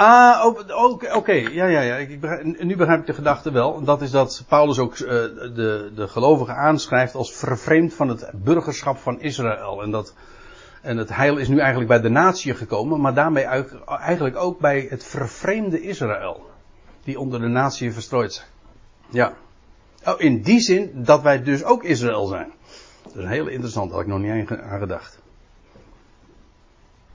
[0.00, 1.96] Ah, oké, oké, ja, ja, ja.
[1.96, 3.84] Ik begrijp, nu begrijp ik de gedachte wel.
[3.84, 8.98] Dat is dat Paulus ook uh, de, de gelovigen aanschrijft als vervreemd van het burgerschap
[8.98, 9.82] van Israël.
[9.82, 10.14] En dat,
[10.82, 13.44] en het heil is nu eigenlijk bij de natie gekomen, maar daarmee
[13.86, 16.50] eigenlijk ook bij het vervreemde Israël.
[17.04, 18.48] Die onder de natie verstrooid zijn.
[19.08, 19.32] Ja.
[20.04, 22.52] Oh, in die zin dat wij dus ook Israël zijn.
[23.02, 25.18] Dat is hele interessant, had ik nog niet aan gedacht.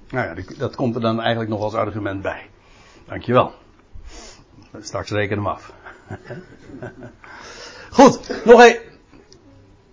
[0.10, 2.50] Nou ja, dat komt er dan eigenlijk nog als argument bij.
[3.08, 3.51] Dankjewel.
[4.80, 5.74] Straks reken hem af.
[7.97, 8.78] Goed, nog een.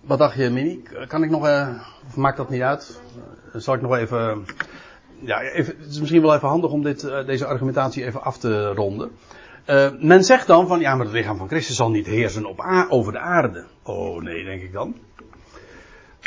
[0.00, 0.82] Wat dacht je, Mini?
[1.06, 1.68] Kan ik nog, uh,
[2.06, 3.00] of maakt dat niet uit?
[3.54, 4.44] Uh, zal ik nog even,
[5.20, 8.66] ja, even, het is misschien wel even handig om dit, deze argumentatie even af te
[8.66, 9.10] ronden.
[10.00, 13.12] men zegt dan van, ja, maar het lichaam van Christus zal niet heersen op over
[13.12, 13.66] de aarde.
[13.82, 14.94] Oh nee, denk ik dan.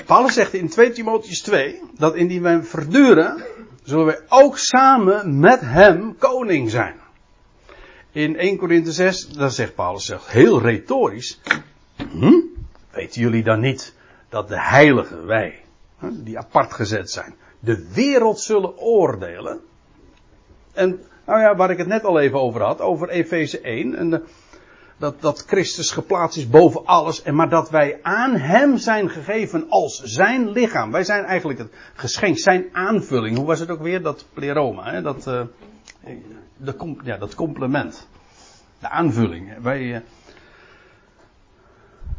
[0.06, 3.44] Paulus zegt in 2 Timotheus 2, dat indien wij verduren,
[3.84, 6.96] zullen wij ook samen met hem koning zijn.
[8.12, 11.42] In 1 Korinthe 6, daar zegt Paulus heel retorisch.
[11.96, 12.42] Hm?
[12.92, 13.94] Weten jullie dan niet
[14.30, 15.62] dat de heiligen, wij,
[16.00, 19.60] die apart gezet zijn, de wereld zullen oordelen?
[20.74, 24.24] En, nou ja, waar ik het net al even over had, over Efeze 1, en
[24.98, 29.70] dat, dat Christus geplaatst is boven alles, en maar dat wij aan Hem zijn gegeven
[29.70, 30.92] als Zijn lichaam.
[30.92, 33.38] Wij zijn eigenlijk het geschenk, Zijn aanvulling.
[33.38, 34.02] Hoe was het ook weer?
[34.02, 35.02] Dat pleroma, hè?
[35.02, 35.42] Dat, uh,
[36.58, 38.08] de, ja, dat complement.
[38.80, 39.62] De aanvulling.
[39.62, 40.00] Wij, uh...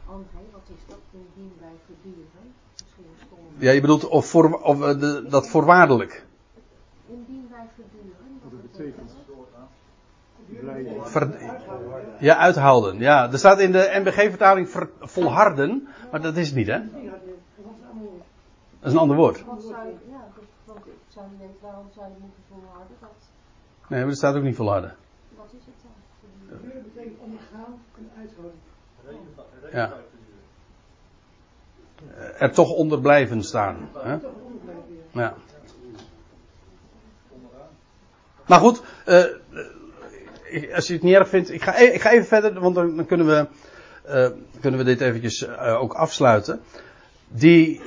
[0.06, 2.54] André, wat is dat indien wij verduren?
[2.72, 3.38] Misschien stom.
[3.58, 6.24] Ja, je bedoelt of, voor, of uh, de, dat voorwaardelijk.
[7.08, 9.14] Indien wij verduren, wat Dat betekent
[11.02, 11.34] Ver,
[12.18, 12.98] ja, uithouden.
[12.98, 16.78] Ja, er staat in de NBG-vertaling volharden, maar dat is het niet, hè?
[18.80, 19.44] Dat is een ander woord.
[19.44, 20.24] Wat zou je, ja,
[20.64, 22.96] want ik zou niet weten waarom zou je moeten volharden.
[23.00, 23.10] Dat,
[23.88, 24.96] Nee, maar er staat ook niet volharden.
[25.36, 25.92] wat is het dan?
[26.48, 28.58] Verduren betekent ondergaan en uithouden.
[29.72, 29.92] Ja.
[32.38, 33.88] Er toch onder blijven staan.
[33.94, 34.12] Hè?
[34.12, 34.20] Ja.
[35.12, 35.34] Ja.
[38.46, 39.24] Maar goed, uh,
[40.74, 43.26] als je het niet erg vindt, ik ga, ik ga even verder, want dan, kunnen,
[43.26, 43.46] we,
[44.08, 44.28] uh,
[44.60, 46.60] kunnen we dit eventjes uh, ook afsluiten.
[47.28, 47.80] Die,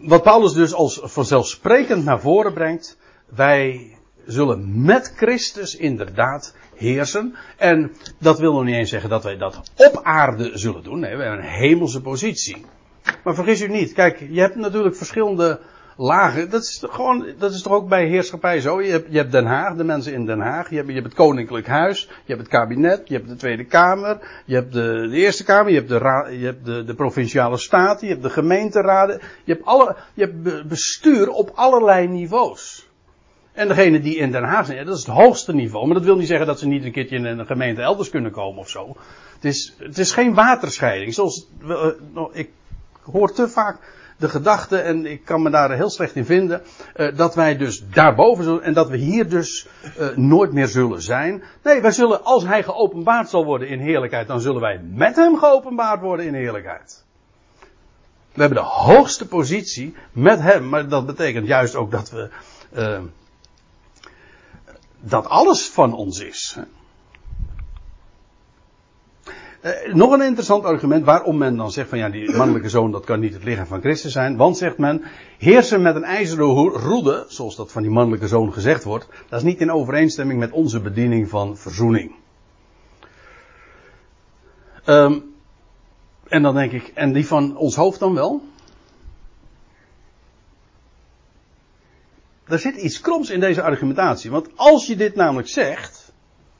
[0.00, 7.34] wat Paulus dus als vanzelfsprekend naar voren brengt, wij zullen met Christus inderdaad heersen.
[7.56, 10.98] En dat wil nog niet eens zeggen dat wij dat op aarde zullen doen.
[10.98, 12.64] Nee, we hebben een hemelse positie.
[13.24, 15.60] Maar vergis u niet, kijk, je hebt natuurlijk verschillende
[15.98, 16.50] lagen.
[16.50, 18.82] Dat is, gewoon, dat is toch ook bij heerschappij zo.
[18.82, 20.70] Je hebt, je hebt Den Haag, de mensen in Den Haag.
[20.70, 22.08] Je hebt, je hebt het Koninklijk Huis.
[22.24, 23.08] Je hebt het kabinet.
[23.08, 24.42] Je hebt de Tweede Kamer.
[24.44, 25.70] Je hebt de, Eerste Kamer.
[25.72, 28.06] Je hebt, de, je hebt de, Provinciale Staten.
[28.06, 29.20] Je hebt de gemeenteraden.
[29.44, 32.86] Je hebt, alle, je hebt bestuur op allerlei niveaus.
[33.52, 35.86] En degene die in Den Haag zijn, dat is het hoogste niveau.
[35.86, 38.30] Maar dat wil niet zeggen dat ze niet een keertje in een gemeente elders kunnen
[38.30, 38.96] komen of zo.
[39.34, 41.14] Het is, het is geen waterscheiding.
[41.14, 41.46] Zoals,
[42.32, 42.50] ik
[43.02, 43.78] hoor te vaak
[44.18, 46.62] de gedachte, en ik kan me daar heel slecht in vinden,
[46.96, 51.02] uh, dat wij dus daarboven zullen, en dat we hier dus uh, nooit meer zullen
[51.02, 51.42] zijn.
[51.62, 55.36] Nee, wij zullen, als hij geopenbaard zal worden in heerlijkheid, dan zullen wij met hem
[55.36, 57.04] geopenbaard worden in heerlijkheid.
[58.32, 62.28] We hebben de hoogste positie met hem, maar dat betekent juist ook dat we,
[62.76, 63.00] uh,
[65.00, 66.58] dat alles van ons is.
[69.68, 73.04] Uh, nog een interessant argument waarom men dan zegt van ja, die mannelijke zoon dat
[73.04, 74.36] kan niet het lichaam van Christus zijn.
[74.36, 75.02] Want zegt men,
[75.38, 79.44] heersen met een ijzeren roede, zoals dat van die mannelijke zoon gezegd wordt, dat is
[79.46, 82.14] niet in overeenstemming met onze bediening van verzoening.
[84.86, 85.36] Um,
[86.28, 88.42] En dan denk ik, en die van ons hoofd dan wel?
[92.44, 94.30] Er zit iets kroms in deze argumentatie.
[94.30, 95.97] Want als je dit namelijk zegt,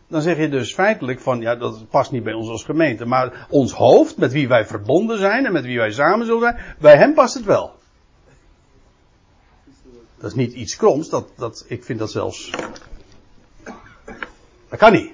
[0.08, 3.04] dan zeg je dus feitelijk van, ja, dat past niet bij ons als gemeente.
[3.04, 6.76] Maar ons hoofd, met wie wij verbonden zijn en met wie wij samen zullen zijn,
[6.78, 7.76] bij hem past het wel.
[10.18, 12.50] Dat is niet iets kroms, dat, dat, ik vind dat zelfs.
[14.68, 15.12] Dat kan niet.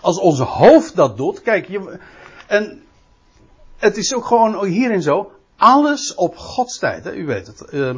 [0.00, 1.98] Als onze hoofd dat doet, kijk, je,
[2.46, 2.82] en
[3.76, 7.64] het is ook gewoon hierin zo, alles op Gods tijd, hè, u weet het.
[7.72, 7.94] Uh,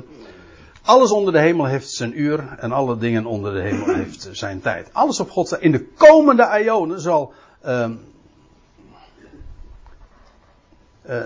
[0.91, 4.61] alles onder de hemel heeft zijn uur en alle dingen onder de hemel heeft zijn
[4.61, 4.89] tijd.
[4.93, 5.63] Alles op Gods tijd.
[5.63, 7.33] In de komende Ionen zal,
[7.67, 7.91] uh,
[11.09, 11.25] uh,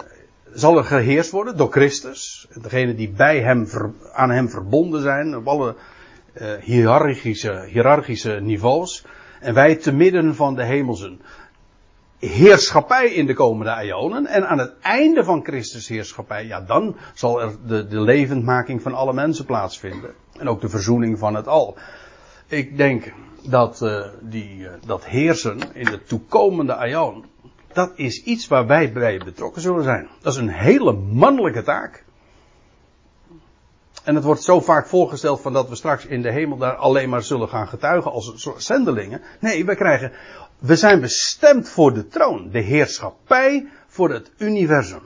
[0.53, 2.49] zal er geheerst worden door Christus.
[2.63, 3.69] Degene die bij hem,
[4.13, 5.75] aan hem verbonden zijn, op alle
[6.35, 9.05] uh, hiërarchische, hiërarchische niveaus.
[9.41, 11.21] En wij te midden van de hemelsen
[12.27, 14.27] heerschappij in de komende eonen.
[14.27, 18.95] En aan het einde van Christus heerschappij, ja, dan zal er de, de levendmaking van
[18.95, 20.15] alle mensen plaatsvinden.
[20.39, 21.77] En ook de verzoening van het al.
[22.47, 23.13] Ik denk
[23.43, 27.25] dat, uh, die, uh, dat heersen in de toekomende eon,
[27.73, 30.09] dat is iets waar wij bij betrokken zullen zijn.
[30.21, 32.05] Dat is een hele mannelijke taak.
[34.05, 37.09] En het wordt zo vaak voorgesteld van dat we straks in de hemel daar alleen
[37.09, 39.23] maar zullen gaan getuigen als zendelingen.
[39.41, 40.13] Nee, we krijgen,
[40.65, 45.03] we zijn bestemd voor de troon, de heerschappij voor het universum.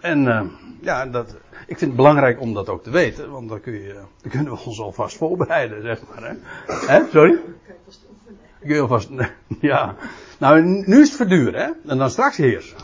[0.00, 0.42] En uh,
[0.80, 3.94] ja, dat, ik vind het belangrijk om dat ook te weten, want dan, kun je,
[4.22, 6.28] dan kunnen we ons alvast voorbereiden, zeg maar.
[6.28, 6.34] Hè?
[6.86, 7.02] hè?
[7.10, 7.38] Sorry?
[8.60, 9.08] Kun je alvast,
[9.60, 9.96] ja.
[10.38, 11.90] Nou, nu is het verduren, hè?
[11.90, 12.76] En dan straks heersen.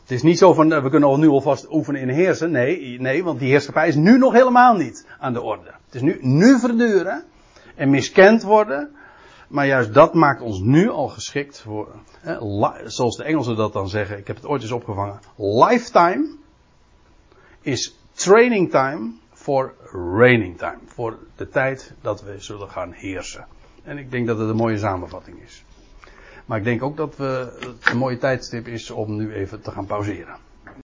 [0.00, 2.50] Het is niet zo van, we kunnen al nu alvast oefenen in heersen.
[2.50, 5.70] Nee, nee, want die heerschappij is nu nog helemaal niet aan de orde.
[5.86, 7.24] Het is nu, nu verduren
[7.78, 8.96] en miskend worden.
[9.48, 11.88] Maar juist dat maakt ons nu al geschikt voor,
[12.84, 15.20] zoals de Engelsen dat dan zeggen, ik heb het ooit eens opgevangen.
[15.36, 16.28] Lifetime
[17.60, 19.74] is training time for
[20.16, 20.78] reigning time.
[20.86, 23.46] Voor de tijd dat we zullen gaan heersen.
[23.82, 25.64] En ik denk dat het een mooie samenvatting is.
[26.46, 29.70] Maar ik denk ook dat we, het een mooie tijdstip is om nu even te
[29.70, 30.36] gaan pauzeren.